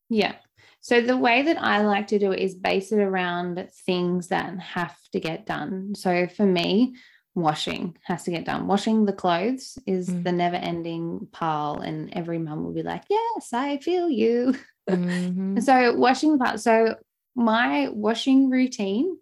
Yeah. 0.09 0.37
So 0.81 1.01
the 1.01 1.17
way 1.17 1.43
that 1.43 1.61
I 1.61 1.83
like 1.83 2.07
to 2.09 2.19
do 2.19 2.33
it 2.33 2.41
is 2.41 2.55
base 2.55 2.93
it 2.93 3.01
around 3.01 3.69
things 3.85 4.29
that 4.29 4.59
have 4.61 4.97
to 5.13 5.21
get 5.21 5.45
done. 5.45 5.95
So 5.95 6.27
for 6.29 6.47
me, 6.47 6.95
washing 7.35 7.97
has 8.05 8.25
to 8.25 8.31
get 8.31 8.45
done. 8.45 8.67
Washing 8.67 9.05
the 9.05 9.13
clothes 9.13 9.79
is 9.87 10.09
mm. 10.09 10.25
the 10.25 10.33
never 10.33 10.57
ending 10.57 11.29
pile, 11.33 11.81
and 11.81 12.13
every 12.15 12.39
mum 12.39 12.65
will 12.65 12.73
be 12.73 12.83
like, 12.83 13.05
Yes, 13.09 13.53
I 13.53 13.79
feel 13.79 14.09
you. 14.09 14.55
Mm-hmm. 14.89 15.61
so, 15.61 15.95
washing 15.95 16.33
the 16.33 16.45
pile. 16.45 16.59
So, 16.59 16.97
my 17.35 17.89
washing 17.91 18.51
routine 18.51 19.17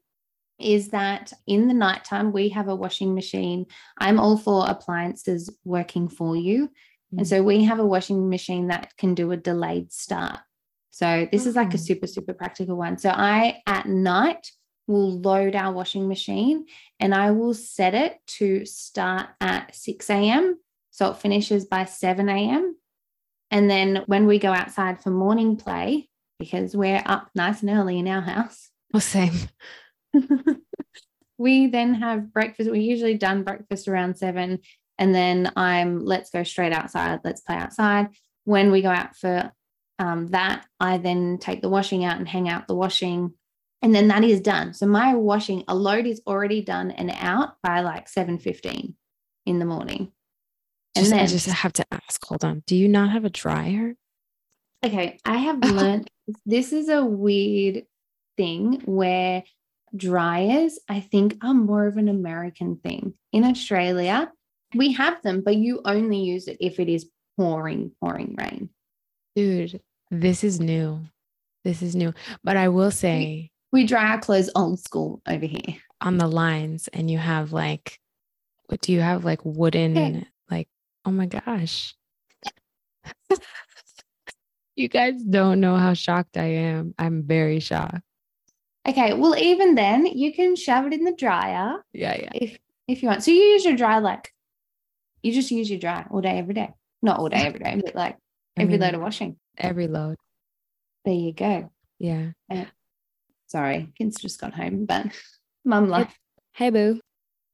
is 0.59 0.89
that 0.89 1.33
in 1.47 1.69
the 1.69 1.75
nighttime, 1.75 2.33
we 2.33 2.49
have 2.51 2.69
a 2.69 2.75
washing 2.75 3.15
machine. 3.15 3.67
I'm 3.99 4.19
all 4.19 4.37
for 4.37 4.69
appliances 4.69 5.55
working 5.65 6.09
for 6.09 6.37
you. 6.37 6.69
Mm. 7.15 7.19
And 7.19 7.29
so, 7.29 7.43
we 7.43 7.65
have 7.65 7.79
a 7.79 7.87
washing 7.87 8.29
machine 8.29 8.69
that 8.69 8.97
can 8.97 9.15
do 9.15 9.33
a 9.33 9.37
delayed 9.37 9.93
start. 9.93 10.41
So, 10.91 11.29
this 11.31 11.45
mm. 11.45 11.49
is 11.49 11.57
like 11.57 11.75
a 11.75 11.79
mm. 11.79 11.87
super, 11.87 12.07
super 12.07 12.33
practical 12.33 12.77
one. 12.77 12.99
So, 12.99 13.11
I 13.11 13.61
at 13.67 13.87
night, 13.87 14.51
will 14.89 15.21
load 15.21 15.55
our 15.55 15.73
washing 15.73 16.09
machine 16.09 16.67
and 16.99 17.15
I 17.15 17.31
will 17.31 17.55
set 17.55 17.95
it 17.95 18.19
to 18.39 18.65
start 18.65 19.29
at 19.41 19.75
6 19.75 20.11
a.m. 20.11 20.59
So 20.91 21.11
it 21.11 21.19
finishes 21.19 21.67
by 21.67 21.85
7 21.85 22.29
a.m. 22.29 22.75
And 23.51 23.71
then 23.71 24.03
when 24.07 24.27
we 24.27 24.39
go 24.39 24.53
outside 24.53 25.01
for 25.01 25.11
morning 25.11 25.57
play, 25.57 26.09
because 26.39 26.77
we're 26.77 27.03
up 27.05 27.31
nice 27.35 27.63
and 27.63 27.71
early 27.71 27.99
in 27.99 28.09
our 28.09 28.21
house. 28.21 28.71
Well, 28.93 29.01
same. 29.01 29.33
we 31.39 31.69
then 31.69 31.95
have 31.95 32.33
breakfast. 32.33 32.71
We 32.71 32.81
usually 32.81 33.15
done 33.15 33.45
breakfast 33.45 33.89
around 33.89 34.17
seven. 34.17 34.61
And 34.99 35.15
then 35.15 35.53
I'm 35.57 36.05
let's 36.05 36.31
go 36.31 36.43
straight 36.43 36.73
outside. 36.73 37.21
Let's 37.25 37.41
play 37.41 37.57
outside. 37.57 38.09
When 38.45 38.73
we 38.73 38.83
go 38.83 38.91
out 38.91 39.17
for 39.17 39.53
um, 39.99 40.29
that, 40.29 40.67
I 40.81 40.99
then 40.99 41.39
take 41.39 41.63
the 41.63 41.69
washing 41.69 42.05
out 42.05 42.19
and 42.19 42.29
hang 42.29 42.49
out 42.49 42.67
the 42.67 42.75
washing 42.75 43.35
and 43.83 43.95
then 43.95 44.09
that 44.09 44.25
is 44.25 44.41
done. 44.41 44.75
So 44.75 44.87
my 44.87 45.15
washing, 45.15 45.65
a 45.69 45.75
load 45.75 46.07
is 46.07 46.21
already 46.27 46.63
done 46.63 46.91
and 46.91 47.11
out 47.15 47.57
by 47.63 47.81
like 47.81 48.11
7.15 48.11 48.95
in 49.47 49.59
the 49.59 49.65
morning. 49.65 50.13
And 50.97 51.05
just, 51.05 51.11
then 51.11 51.21
I 51.21 51.27
just 51.27 51.47
have 51.47 51.73
to 51.75 51.87
ask, 51.93 52.25
hold 52.25 52.45
on. 52.45 52.63
Do 52.67 52.75
you 52.75 52.89
not 52.89 53.11
have 53.11 53.25
a 53.25 53.31
dryer? 53.31 53.95
Okay. 54.85 55.19
I 55.25 55.37
have 55.37 55.65
learned 55.65 56.11
this 56.45 56.73
is 56.73 56.89
a 56.89 57.05
weird 57.05 57.85
thing 58.37 58.83
where 58.85 59.45
dryers, 59.95 60.79
I 60.89 61.01
think, 61.01 61.37
are 61.43 61.55
more 61.55 61.87
of 61.87 61.97
an 61.97 62.09
American 62.09 62.77
thing. 62.77 63.15
In 63.33 63.45
Australia, 63.45 64.33
we 64.75 64.93
have 64.93 65.23
them, 65.23 65.43
but 65.45 65.57
you 65.57 65.81
only 65.85 66.19
use 66.19 66.49
it 66.49 66.59
if 66.61 66.81
it 66.81 66.89
is 66.89 67.09
pouring, 67.37 67.93
pouring 68.01 68.35
rain. 68.37 68.71
Dude, 69.37 69.81
this 70.11 70.43
is 70.43 70.61
new. 70.61 71.01
This 71.65 71.81
is 71.81 71.95
new. 71.95 72.13
But 72.43 72.57
I 72.57 72.69
will 72.69 72.91
say, 72.91 73.51
we 73.73 73.85
dry 73.85 74.13
our 74.13 74.21
clothes 74.21 74.51
old 74.55 74.81
school 74.81 75.21
over 75.27 75.47
here. 75.47 75.77
On 76.01 76.19
the 76.19 76.29
lines 76.29 76.89
and 76.89 77.11
you 77.11 77.19
have 77.19 77.53
like 77.53 78.01
what 78.67 78.81
do 78.81 78.93
you 78.93 79.01
have? 79.01 79.25
Like 79.25 79.41
wooden 79.45 79.99
okay. 79.99 80.27
like 80.51 80.69
oh 81.05 81.11
my 81.11 81.27
gosh. 81.27 81.95
You 84.77 84.87
guys 84.87 85.21
don't 85.25 85.59
know 85.59 85.75
how 85.75 85.93
shocked 85.93 86.37
i 86.37 86.45
am. 86.45 86.95
I'm 87.01 87.25
very 87.25 87.59
shocked. 87.59 87.99
Okay 88.89 89.13
well 89.13 89.37
even 89.37 89.75
then 89.75 90.07
you 90.07 90.33
can 90.33 90.55
shove 90.55 90.87
it 90.87 90.93
in 90.93 91.03
the 91.03 91.13
dryer 91.13 91.85
yeah 91.93 92.17
yeah. 92.17 92.31
if 92.33 92.59
if 92.87 93.03
you 93.03 93.09
want. 93.09 93.25
So 93.25 93.33
you 93.33 93.43
use 93.43 93.65
your 93.65 93.75
dry 93.75 93.99
like 93.99 94.33
you 95.21 95.33
just 95.33 95.51
use 95.51 95.69
your 95.69 95.81
dry 95.81 96.07
all 96.11 96.21
day 96.21 96.39
every 96.39 96.55
day. 96.55 96.71
Not 97.03 97.19
all 97.19 97.29
day 97.29 97.39
every 97.39 97.59
day 97.59 97.83
but 97.85 97.97
like 97.97 98.19
every 98.57 98.75
I 98.75 98.79
mean, 98.79 98.81
load 98.81 98.95
of 98.95 99.01
washing. 99.01 99.37
every 99.59 99.89
load. 99.89 100.15
There 101.05 101.13
you 101.13 101.33
go. 101.33 101.73
Yeah 101.99 102.31
Sorry, 103.49 103.89
kids 103.97 104.21
just 104.21 104.41
got 104.41 104.55
home, 104.55 104.85
but 104.85 105.07
mum 105.65 105.89
life. 105.89 106.17
Hey, 106.53 106.71
boo. 106.71 107.01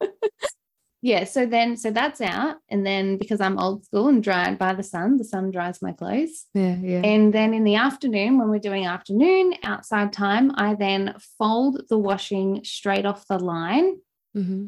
yeah. 1.02 1.24
So 1.24 1.46
then, 1.46 1.76
so 1.76 1.90
that's 1.90 2.20
out. 2.20 2.57
And 2.68 2.85
then 2.85 3.16
because 3.16 3.40
I'm 3.40 3.59
old 3.59 3.85
school 3.85 4.09
and 4.09 4.22
dried 4.22 4.59
by 4.59 4.74
the 4.74 4.83
sun, 4.83 5.18
the 5.18 5.24
sun 5.24 5.50
dries 5.50 5.80
my 5.80 5.92
clothes. 5.92 6.46
Yeah. 6.52 6.76
Yeah. 6.76 7.02
And 7.04 7.33
then 7.33 7.54
in 7.54 7.64
the 7.64 7.76
afternoon, 7.76 8.38
when 8.38 8.50
we're 8.50 8.59
doing 8.59 8.87
afternoon 8.87 9.54
outside 9.62 10.12
time, 10.12 10.52
I 10.57 10.74
then 10.74 11.14
fold 11.38 11.83
the 11.88 11.98
washing 11.98 12.62
straight 12.64 13.07
off 13.07 13.28
the 13.28 13.38
line, 13.38 13.96
mm-hmm. 14.37 14.66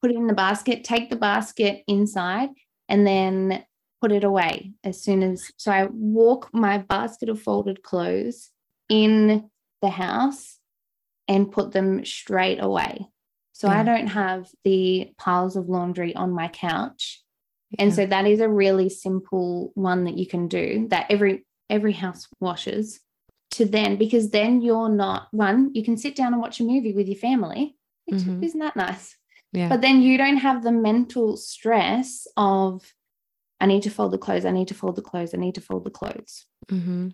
put 0.00 0.12
it 0.12 0.16
in 0.16 0.28
the 0.28 0.34
basket, 0.34 0.84
take 0.84 1.10
the 1.10 1.16
basket 1.16 1.82
inside, 1.88 2.50
and 2.88 3.04
then 3.04 3.64
put 4.00 4.12
it 4.12 4.22
away 4.22 4.72
as 4.84 5.02
soon 5.02 5.24
as. 5.24 5.50
So 5.56 5.72
I 5.72 5.88
walk 5.90 6.50
my 6.52 6.78
basket 6.78 7.28
of 7.28 7.40
folded 7.42 7.82
clothes 7.82 8.50
in 8.88 9.48
the 9.82 9.90
house 9.90 10.58
and 11.28 11.52
put 11.52 11.72
them 11.72 12.04
straight 12.04 12.62
away. 12.62 13.06
So 13.52 13.68
yeah. 13.68 13.80
I 13.80 13.82
don't 13.84 14.08
have 14.08 14.48
the 14.64 15.12
piles 15.18 15.56
of 15.56 15.68
laundry 15.68 16.14
on 16.16 16.32
my 16.32 16.48
couch. 16.48 17.22
Yeah. 17.70 17.84
And 17.84 17.94
so 17.94 18.06
that 18.06 18.26
is 18.26 18.40
a 18.40 18.48
really 18.48 18.88
simple 18.88 19.72
one 19.74 20.04
that 20.04 20.16
you 20.16 20.26
can 20.26 20.48
do 20.48 20.88
that 20.88 21.06
every 21.10 21.44
every 21.70 21.92
house 21.92 22.28
washes 22.40 23.00
to 23.52 23.66
then 23.66 23.96
because 23.96 24.30
then 24.30 24.62
you're 24.62 24.88
not 24.88 25.28
one 25.30 25.70
you 25.74 25.84
can 25.84 25.96
sit 25.96 26.16
down 26.16 26.32
and 26.32 26.42
watch 26.42 26.60
a 26.60 26.64
movie 26.64 26.92
with 26.92 27.06
your 27.06 27.18
family 27.18 27.76
mm-hmm. 28.10 28.42
isn't 28.42 28.60
that 28.60 28.76
nice 28.76 29.16
yeah. 29.52 29.68
but 29.68 29.80
then 29.80 30.02
you 30.02 30.18
don't 30.18 30.38
have 30.38 30.62
the 30.62 30.72
mental 30.72 31.36
stress 31.36 32.26
of 32.36 32.92
i 33.60 33.66
need 33.66 33.82
to 33.82 33.90
fold 33.90 34.12
the 34.12 34.18
clothes 34.18 34.44
i 34.44 34.50
need 34.50 34.68
to 34.68 34.74
fold 34.74 34.96
the 34.96 35.02
clothes 35.02 35.34
i 35.34 35.38
need 35.38 35.54
to 35.54 35.60
fold 35.60 35.84
the 35.84 35.90
clothes 35.90 36.46
mm-hmm. 36.70 37.08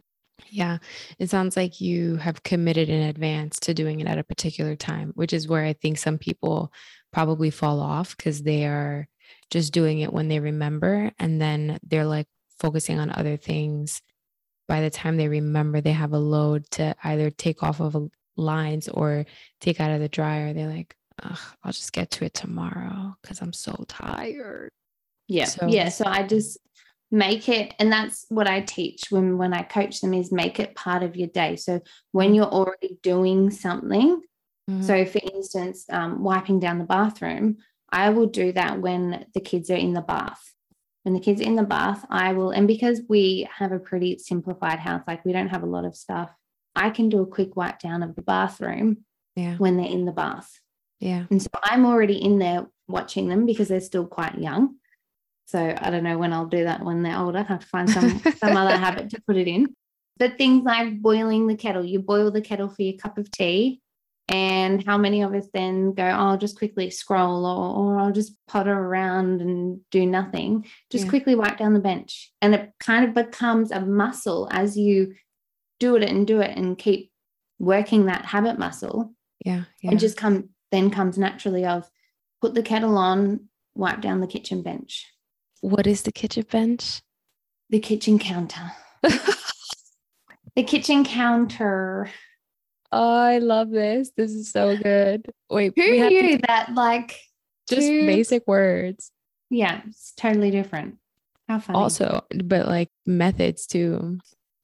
Yeah, 0.47 0.79
it 1.19 1.29
sounds 1.31 1.57
like 1.57 1.81
you 1.81 2.17
have 2.17 2.43
committed 2.43 2.89
in 2.89 3.03
advance 3.03 3.59
to 3.61 3.75
doing 3.75 4.01
it 4.01 4.07
at 4.07 4.19
a 4.19 4.25
particular 4.25 4.77
time, 4.77 5.13
which 5.15 5.33
is 5.33 5.49
where 5.49 5.65
I 5.65 5.73
think 5.73 5.99
some 5.99 6.17
people 6.19 6.73
probably 7.13 7.51
fall 7.51 7.81
off 7.81 8.17
because 8.17 8.43
they 8.43 8.65
are 8.67 9.09
just 9.51 9.73
doing 9.73 10.01
it 10.01 10.13
when 10.13 10.29
they 10.29 10.41
remember 10.41 11.11
and 11.19 11.41
then 11.41 11.79
they're 11.83 12.07
like 12.07 12.29
focusing 12.61 12.99
on 12.99 13.11
other 13.11 13.37
things. 13.37 14.01
By 14.69 14.81
the 14.81 14.91
time 14.91 15.17
they 15.17 15.29
remember, 15.29 15.81
they 15.81 15.93
have 15.93 16.13
a 16.13 16.19
load 16.19 16.71
to 16.73 16.95
either 17.05 17.31
take 17.31 17.63
off 17.63 17.81
of 17.81 18.11
lines 18.37 18.89
or 18.89 19.27
take 19.61 19.81
out 19.81 19.91
of 19.91 20.01
the 20.01 20.09
dryer. 20.09 20.53
They're 20.53 20.69
like, 20.69 20.95
I'll 21.21 21.73
just 21.73 21.93
get 21.93 22.11
to 22.13 22.25
it 22.25 22.35
tomorrow 22.35 23.17
because 23.21 23.43
I'm 23.43 23.53
so 23.53 23.85
tired. 23.89 24.71
Yeah. 25.27 25.47
So, 25.47 25.67
yeah. 25.67 25.89
So 25.89 26.05
I 26.07 26.23
just, 26.23 26.59
make 27.11 27.49
it 27.49 27.75
and 27.79 27.91
that's 27.91 28.27
what 28.29 28.47
i 28.47 28.61
teach 28.61 29.05
when 29.11 29.39
when 29.39 29.55
i 29.55 29.63
coach 29.63 30.01
them 30.01 30.13
is 30.13 30.31
make 30.31 30.61
it 30.61 30.75
part 30.75 31.03
of 31.03 31.17
your 31.17 31.29
day. 31.29 31.57
So 31.57 31.81
when 32.13 32.35
you're 32.35 32.45
already 32.45 32.99
doing 33.03 33.51
something 33.51 34.21
mm-hmm. 34.71 34.83
so 34.83 35.05
for 35.07 35.21
instance 35.33 35.87
um, 35.91 36.23
wiping 36.23 36.61
down 36.61 36.79
the 36.79 36.85
bathroom 36.85 37.59
i 37.91 38.11
will 38.11 38.27
do 38.27 38.53
that 38.53 38.81
when 38.81 39.27
the 39.35 39.41
kids 39.41 39.71
are 39.71 39.77
in 39.77 39.95
the 39.95 40.03
bath. 40.03 40.55
When 41.05 41.15
the 41.15 41.21
kids 41.21 41.41
are 41.41 41.45
in 41.45 41.57
the 41.57 41.63
bath 41.63 42.05
i 42.11 42.35
will 42.35 42.51
and 42.51 42.69
because 42.69 43.01
we 43.09 43.49
have 43.57 43.73
a 43.73 43.79
pretty 43.79 44.19
simplified 44.19 44.79
house 44.79 45.03
like 45.07 45.25
we 45.25 45.33
don't 45.33 45.49
have 45.49 45.63
a 45.63 45.67
lot 45.67 45.87
of 45.87 45.97
stuff 45.97 46.31
i 46.77 46.91
can 46.91 47.09
do 47.09 47.23
a 47.23 47.27
quick 47.27 47.57
wipe 47.57 47.79
down 47.79 48.03
of 48.03 48.17
the 48.17 48.23
bathroom 48.23 49.05
yeah. 49.35 49.57
when 49.57 49.77
they're 49.77 49.87
in 49.87 50.05
the 50.05 50.13
bath. 50.13 50.61
Yeah. 51.01 51.25
And 51.31 51.41
so 51.41 51.49
i'm 51.63 51.87
already 51.87 52.23
in 52.23 52.39
there 52.39 52.67
watching 52.89 53.29
them 53.29 53.47
because 53.47 53.69
they're 53.69 53.81
still 53.81 54.07
quite 54.07 54.39
young 54.39 54.75
so 55.49 55.75
I 55.79 55.91
don't 55.91 56.05
know 56.05 56.19
when 56.19 56.35
I'll 56.35 56.47
do 56.47 56.65
that 56.65 56.85
when 56.85 57.03
they're 57.03 57.19
older. 57.19 57.39
I 57.39 57.43
have 57.43 57.61
to 57.61 57.67
find 57.67 57.89
some 57.89 58.21
some 58.37 58.55
other 58.55 58.77
habit 58.85 59.09
to 59.11 59.23
put 59.27 59.37
it 59.37 59.49
in. 59.49 59.75
But 60.19 60.37
things 60.37 60.63
like 60.65 61.01
boiling 61.01 61.47
the 61.47 61.57
kettle, 61.57 61.85
you 61.85 62.01
boil 62.01 62.31
the 62.31 62.43
kettle 62.43 62.69
for 62.69 62.83
your 62.83 62.99
cup 62.99 63.17
of 63.17 63.31
tea. 63.31 63.81
And 64.31 64.85
how 64.85 64.99
many 64.99 65.23
of 65.23 65.33
us 65.33 65.47
then 65.55 65.95
go, 65.95 66.05
oh, 66.05 66.09
I'll 66.09 66.37
just 66.37 66.59
quickly 66.59 66.91
scroll 66.91 67.47
or, 67.47 67.77
or 67.77 67.99
I'll 67.99 68.13
just 68.13 68.35
potter 68.47 68.79
around 68.79 69.41
and 69.41 69.81
do 69.91 70.05
nothing. 70.05 70.67
Just 70.91 71.05
yeah. 71.05 71.11
quickly 71.11 71.35
wipe 71.35 71.57
down 71.57 71.73
the 71.73 71.81
bench. 71.81 72.31
And 72.43 72.55
it 72.55 72.73
kind 72.79 73.07
of 73.07 73.15
becomes 73.15 73.71
a 73.71 73.81
muscle 73.81 74.47
as 74.51 74.77
you 74.77 75.15
do 75.81 75.97
it 75.97 76.03
and 76.03 76.27
do 76.27 76.43
it 76.43 76.55
and 76.59 76.77
keep 76.77 77.11
working 77.59 78.05
that 78.07 78.27
habit 78.27 78.59
muscle. 78.59 79.15
Yeah. 79.47 79.65
yeah. 79.81 79.93
It 79.93 79.97
just 79.97 80.19
come 80.19 80.51
then 80.73 80.91
comes 80.91 81.17
naturally 81.17 81.65
of 81.65 81.89
put 82.43 82.53
the 82.53 82.63
kettle 82.63 82.99
on, 82.99 83.49
wipe 83.75 84.03
down 84.03 84.21
the 84.21 84.27
kitchen 84.27 84.61
bench 84.61 85.07
what 85.61 85.87
is 85.87 86.03
the 86.03 86.13
kitchen 86.13 86.45
bench? 86.51 87.03
The 87.71 87.81
kitchen 87.81 88.19
counter. 88.19 88.73
the 89.03 90.63
kitchen 90.65 91.05
counter. 91.05 92.11
Oh, 92.91 93.21
I 93.21 93.39
love 93.39 93.71
this. 93.71 94.11
This 94.17 94.33
is 94.33 94.51
so 94.51 94.77
good. 94.77 95.27
Wait, 95.51 95.73
who 95.77 96.09
knew 96.09 96.37
to... 96.37 96.47
that? 96.47 96.75
Like, 96.75 97.21
just 97.69 97.87
basic 97.87 98.47
words. 98.47 99.13
Yeah, 99.51 99.83
it's 99.87 100.13
totally 100.17 100.51
different. 100.51 100.97
How 101.49 101.59
funny. 101.59 101.79
Also, 101.79 102.25
but 102.45 102.67
like 102.67 102.91
methods 103.07 103.67
too. 103.67 104.19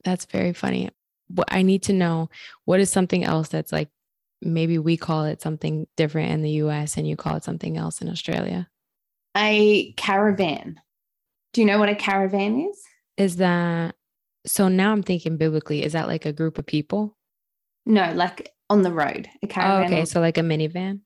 That's 0.04 0.26
very 0.26 0.52
funny. 0.52 0.90
what 1.28 1.48
I 1.50 1.62
need 1.62 1.84
to 1.84 1.92
know 1.94 2.28
what 2.66 2.80
is 2.80 2.90
something 2.90 3.24
else 3.24 3.48
that's 3.48 3.72
like 3.72 3.88
maybe 4.42 4.78
we 4.78 4.98
call 4.98 5.24
it 5.24 5.40
something 5.40 5.86
different 5.96 6.32
in 6.32 6.42
the 6.42 6.50
US 6.50 6.98
and 6.98 7.08
you 7.08 7.16
call 7.16 7.36
it 7.36 7.44
something 7.44 7.78
else 7.78 8.02
in 8.02 8.10
Australia? 8.10 8.68
A 9.36 9.92
caravan. 9.92 10.80
Do 11.52 11.60
you 11.60 11.66
know 11.66 11.78
what 11.78 11.88
a 11.88 11.94
caravan 11.94 12.60
is? 12.70 12.82
Is 13.16 13.36
that 13.36 13.94
so 14.46 14.68
now 14.68 14.92
I'm 14.92 15.02
thinking 15.02 15.36
biblically, 15.36 15.82
is 15.84 15.92
that 15.94 16.06
like 16.08 16.26
a 16.26 16.32
group 16.32 16.58
of 16.58 16.66
people? 16.66 17.16
No, 17.86 18.12
like 18.12 18.52
on 18.70 18.82
the 18.82 18.92
road. 18.92 19.28
A 19.42 19.46
Oh, 19.46 19.48
caravan. 19.48 19.92
okay. 19.92 20.04
So 20.04 20.20
like 20.20 20.38
a 20.38 20.42
minivan. 20.42 21.00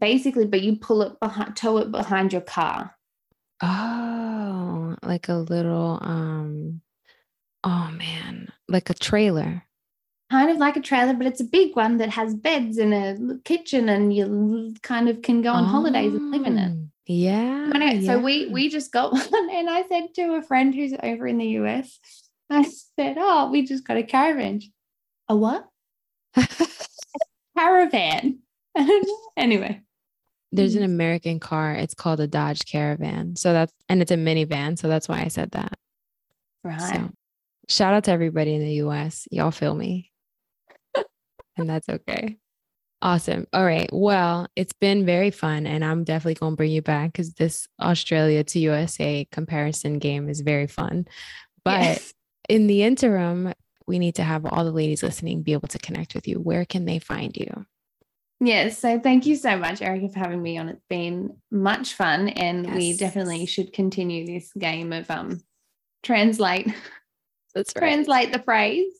basically, 0.00 0.46
but 0.46 0.60
you 0.62 0.76
pull 0.76 1.02
it 1.02 1.18
behind, 1.20 1.56
tow 1.56 1.78
it 1.78 1.90
behind 1.90 2.32
your 2.32 2.42
car. 2.42 2.94
Oh, 3.62 4.96
like 5.02 5.28
a 5.28 5.34
little 5.34 5.98
um 6.02 6.80
oh 7.64 7.90
man, 7.92 8.48
like 8.68 8.90
a 8.90 8.94
trailer. 8.94 9.64
Kind 10.30 10.50
of 10.50 10.58
like 10.58 10.76
a 10.76 10.80
trailer, 10.82 11.14
but 11.14 11.26
it's 11.26 11.40
a 11.40 11.44
big 11.44 11.74
one 11.74 11.96
that 11.98 12.10
has 12.10 12.34
beds 12.34 12.76
and 12.76 12.92
a 12.92 13.38
kitchen, 13.44 13.88
and 13.88 14.14
you 14.14 14.74
kind 14.82 15.08
of 15.08 15.22
can 15.22 15.40
go 15.42 15.50
on 15.52 15.64
holidays 15.64 16.12
and 16.14 16.30
live 16.30 16.44
in 16.46 16.58
it. 16.58 16.87
Yeah. 17.08 17.70
I 17.74 17.94
know. 17.94 18.00
So 18.06 18.18
we 18.18 18.48
we 18.48 18.68
just 18.68 18.92
got 18.92 19.12
one, 19.32 19.50
and 19.50 19.68
I 19.68 19.82
said 19.88 20.14
to 20.16 20.34
a 20.34 20.42
friend 20.42 20.74
who's 20.74 20.92
over 21.02 21.26
in 21.26 21.38
the 21.38 21.46
US, 21.60 21.98
I 22.50 22.62
said, 22.96 23.16
"Oh, 23.18 23.50
we 23.50 23.64
just 23.64 23.84
got 23.86 23.96
a 23.96 24.02
caravan." 24.02 24.60
A 25.28 25.34
what? 25.36 25.66
Caravan. 27.58 28.38
anyway, 29.36 29.80
There's 30.52 30.76
an 30.76 30.84
American 30.84 31.40
car. 31.40 31.74
It's 31.74 31.94
called 31.94 32.20
a 32.20 32.26
Dodge 32.26 32.64
Caravan. 32.66 33.36
So 33.36 33.52
that's 33.52 33.72
and 33.88 34.00
it's 34.00 34.12
a 34.12 34.16
minivan. 34.16 34.78
So 34.78 34.86
that's 34.86 35.08
why 35.08 35.22
I 35.22 35.28
said 35.28 35.50
that. 35.52 35.78
right. 36.62 36.78
So 36.78 37.10
shout 37.68 37.94
out 37.94 38.04
to 38.04 38.12
everybody 38.12 38.54
in 38.54 38.60
the 38.60 38.74
US. 38.84 39.26
Y'all 39.30 39.50
feel 39.50 39.74
me. 39.74 40.12
and 41.56 41.68
that's 41.68 41.88
okay. 41.88 42.36
Awesome. 43.00 43.46
All 43.52 43.64
right. 43.64 43.88
Well, 43.92 44.48
it's 44.56 44.72
been 44.72 45.06
very 45.06 45.30
fun. 45.30 45.66
And 45.66 45.84
I'm 45.84 46.02
definitely 46.04 46.34
going 46.34 46.52
to 46.52 46.56
bring 46.56 46.72
you 46.72 46.82
back 46.82 47.12
because 47.12 47.34
this 47.34 47.68
Australia 47.80 48.42
to 48.42 48.58
USA 48.58 49.24
comparison 49.30 49.98
game 49.98 50.28
is 50.28 50.40
very 50.40 50.66
fun. 50.66 51.06
But 51.64 51.80
Yes. 51.82 52.14
in 52.48 52.66
the 52.66 52.82
interim, 52.82 53.52
we 53.86 53.98
need 54.00 54.16
to 54.16 54.24
have 54.24 54.44
all 54.46 54.64
the 54.64 54.72
ladies 54.72 55.02
listening 55.02 55.42
be 55.42 55.52
able 55.52 55.68
to 55.68 55.78
connect 55.78 56.14
with 56.14 56.26
you. 56.26 56.40
Where 56.40 56.64
can 56.64 56.86
they 56.86 56.98
find 56.98 57.36
you? 57.36 57.66
Yes. 58.40 58.78
So 58.78 58.98
thank 58.98 59.26
you 59.26 59.36
so 59.36 59.56
much, 59.56 59.80
Erica, 59.80 60.08
for 60.08 60.18
having 60.18 60.42
me 60.42 60.58
on. 60.58 60.68
It's 60.68 60.84
been 60.88 61.36
much 61.50 61.94
fun, 61.94 62.28
and 62.28 62.74
we 62.74 62.96
definitely 62.96 63.46
should 63.46 63.72
continue 63.72 64.26
this 64.26 64.52
game 64.52 64.92
of 64.92 65.10
um 65.10 65.40
translate 66.04 66.68
That's 67.54 67.72
right. 67.74 67.80
translate 67.80 68.32
the 68.32 68.38
phrase. 68.40 68.92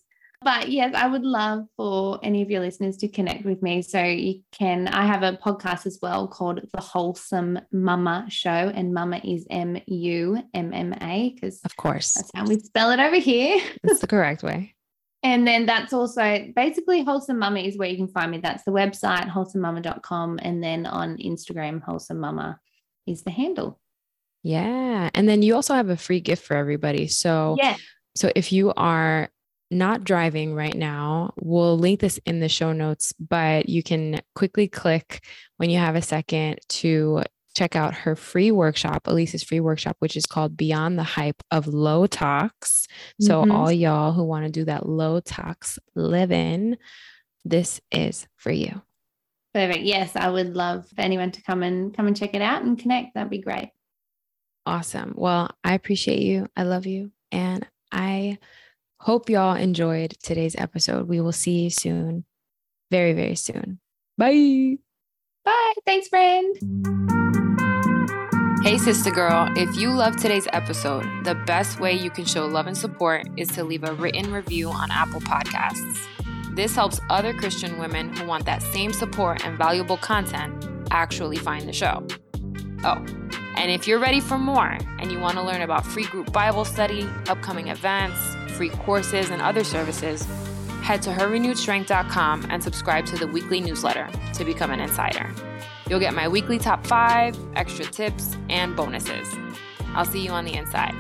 But 0.42 0.70
yes, 0.70 0.94
I 0.94 1.08
would 1.08 1.24
love 1.24 1.66
for 1.76 2.20
any 2.22 2.42
of 2.42 2.50
your 2.50 2.60
listeners 2.60 2.96
to 2.98 3.08
connect 3.08 3.44
with 3.44 3.60
me. 3.60 3.82
So 3.82 4.02
you 4.02 4.42
can, 4.52 4.86
I 4.86 5.04
have 5.04 5.22
a 5.24 5.36
podcast 5.36 5.84
as 5.84 5.98
well 6.00 6.28
called 6.28 6.60
The 6.72 6.80
Wholesome 6.80 7.58
Mumma 7.74 8.30
Show, 8.30 8.48
and 8.50 8.94
Mumma 8.94 9.20
is 9.24 9.46
M 9.50 9.78
U 9.86 10.38
M 10.54 10.72
M 10.72 10.94
A 11.00 11.30
because 11.34 11.60
Of 11.64 11.76
course. 11.76 12.14
that's 12.14 12.30
how 12.34 12.44
we 12.46 12.58
spell 12.60 12.90
it 12.92 13.00
over 13.00 13.16
here. 13.16 13.60
That's 13.82 14.00
the 14.00 14.06
correct 14.16 14.42
way. 14.44 14.74
And 15.24 15.44
then 15.44 15.66
that's 15.66 15.92
also 15.92 16.46
basically 16.54 17.02
Wholesome 17.02 17.38
Mumma 17.40 17.66
is 17.66 17.76
where 17.76 17.88
you 17.88 17.96
can 17.96 18.06
find 18.06 18.30
me. 18.30 18.38
That's 18.38 18.62
the 18.62 18.70
website, 18.70 19.28
wholesomemumma.com. 19.28 20.38
And 20.40 20.62
then 20.62 20.86
on 20.86 21.16
Instagram, 21.16 21.82
Wholesome 21.82 22.18
Mumma 22.18 22.58
is 23.08 23.24
the 23.24 23.32
handle. 23.32 23.80
Yeah. 24.44 25.10
And 25.14 25.28
then 25.28 25.42
you 25.42 25.56
also 25.56 25.74
have 25.74 25.88
a 25.88 25.96
free 25.96 26.20
gift 26.20 26.44
for 26.46 26.56
everybody. 26.56 27.08
So 27.08 27.56
Yeah. 27.58 27.76
So 28.14 28.30
if 28.36 28.52
you 28.52 28.72
are 28.76 29.30
not 29.70 30.04
driving 30.04 30.54
right 30.54 30.74
now, 30.74 31.32
we'll 31.40 31.78
link 31.78 32.00
this 32.00 32.18
in 32.24 32.40
the 32.40 32.48
show 32.48 32.72
notes, 32.72 33.12
but 33.18 33.68
you 33.68 33.82
can 33.82 34.20
quickly 34.34 34.68
click 34.68 35.24
when 35.58 35.70
you 35.70 35.78
have 35.78 35.94
a 35.94 36.02
second 36.02 36.58
to 36.68 37.22
check 37.54 37.74
out 37.74 37.92
her 37.92 38.14
free 38.14 38.50
workshop, 38.50 39.08
Elyse's 39.08 39.42
free 39.42 39.60
workshop, 39.60 39.96
which 39.98 40.16
is 40.16 40.26
called 40.26 40.56
Beyond 40.56 40.98
the 40.98 41.02
Hype 41.02 41.42
of 41.50 41.66
Low 41.66 42.06
Tox. 42.06 42.86
So 43.20 43.44
Mhm. 43.44 43.52
all 43.52 43.72
y'all 43.72 44.12
who 44.12 44.22
want 44.24 44.46
to 44.46 44.50
do 44.52 44.64
that 44.66 44.88
low 44.88 45.20
tox 45.20 45.78
living, 45.96 46.76
this 47.44 47.80
is 47.90 48.28
for 48.36 48.52
you. 48.52 48.82
Perfect. 49.52 49.84
Yes, 49.84 50.14
I 50.14 50.28
would 50.28 50.54
love 50.54 50.88
for 50.88 51.00
anyone 51.00 51.32
to 51.32 51.42
come 51.42 51.62
and 51.62 51.92
come 51.92 52.06
and 52.06 52.16
check 52.16 52.34
it 52.34 52.42
out 52.42 52.62
and 52.62 52.78
connect. 52.78 53.14
That'd 53.14 53.30
be 53.30 53.38
great. 53.38 53.70
Awesome. 54.66 55.14
Well, 55.16 55.50
I 55.64 55.74
appreciate 55.74 56.20
you. 56.20 56.46
I 56.56 56.62
love 56.62 56.86
you. 56.86 57.10
And 57.32 57.66
I 57.90 58.38
hope 59.00 59.30
y'all 59.30 59.54
enjoyed 59.54 60.14
today's 60.22 60.56
episode. 60.56 61.08
We 61.08 61.20
will 61.20 61.32
see 61.32 61.62
you 61.62 61.70
soon, 61.70 62.24
very, 62.90 63.12
very 63.12 63.36
soon. 63.36 63.80
Bye. 64.16 64.76
Bye. 65.44 65.74
Thanks, 65.86 66.08
friend. 66.08 66.56
Hey, 68.62 68.76
sister 68.76 69.10
girl, 69.10 69.48
if 69.56 69.76
you 69.76 69.90
love 69.92 70.16
today's 70.16 70.48
episode, 70.52 71.06
the 71.24 71.36
best 71.46 71.78
way 71.78 71.92
you 71.92 72.10
can 72.10 72.24
show 72.24 72.44
love 72.46 72.66
and 72.66 72.76
support 72.76 73.26
is 73.36 73.48
to 73.52 73.62
leave 73.62 73.84
a 73.84 73.94
written 73.94 74.32
review 74.32 74.68
on 74.68 74.90
Apple 74.90 75.20
Podcasts. 75.20 75.96
This 76.56 76.74
helps 76.74 77.00
other 77.08 77.32
Christian 77.32 77.78
women 77.78 78.14
who 78.16 78.26
want 78.26 78.44
that 78.46 78.62
same 78.62 78.92
support 78.92 79.46
and 79.46 79.56
valuable 79.56 79.96
content 79.96 80.66
actually 80.90 81.36
find 81.36 81.68
the 81.68 81.72
show. 81.72 82.04
Oh, 82.84 83.04
and 83.58 83.72
if 83.72 83.88
you're 83.88 83.98
ready 83.98 84.20
for 84.20 84.38
more 84.38 84.78
and 85.00 85.10
you 85.10 85.18
want 85.18 85.36
to 85.36 85.42
learn 85.42 85.62
about 85.62 85.84
free 85.84 86.04
group 86.04 86.32
Bible 86.32 86.64
study, 86.64 87.08
upcoming 87.28 87.68
events, 87.68 88.16
free 88.52 88.68
courses, 88.70 89.30
and 89.30 89.42
other 89.42 89.64
services, 89.64 90.24
head 90.82 91.02
to 91.02 91.10
herrenewedstrength.com 91.10 92.46
and 92.50 92.62
subscribe 92.62 93.04
to 93.06 93.16
the 93.16 93.26
weekly 93.26 93.60
newsletter 93.60 94.08
to 94.34 94.44
become 94.44 94.70
an 94.70 94.78
insider. 94.78 95.28
You'll 95.90 95.98
get 95.98 96.14
my 96.14 96.28
weekly 96.28 96.60
top 96.60 96.86
five, 96.86 97.36
extra 97.56 97.84
tips, 97.84 98.36
and 98.48 98.76
bonuses. 98.76 99.28
I'll 99.88 100.04
see 100.04 100.24
you 100.24 100.30
on 100.30 100.44
the 100.44 100.54
inside. 100.54 100.94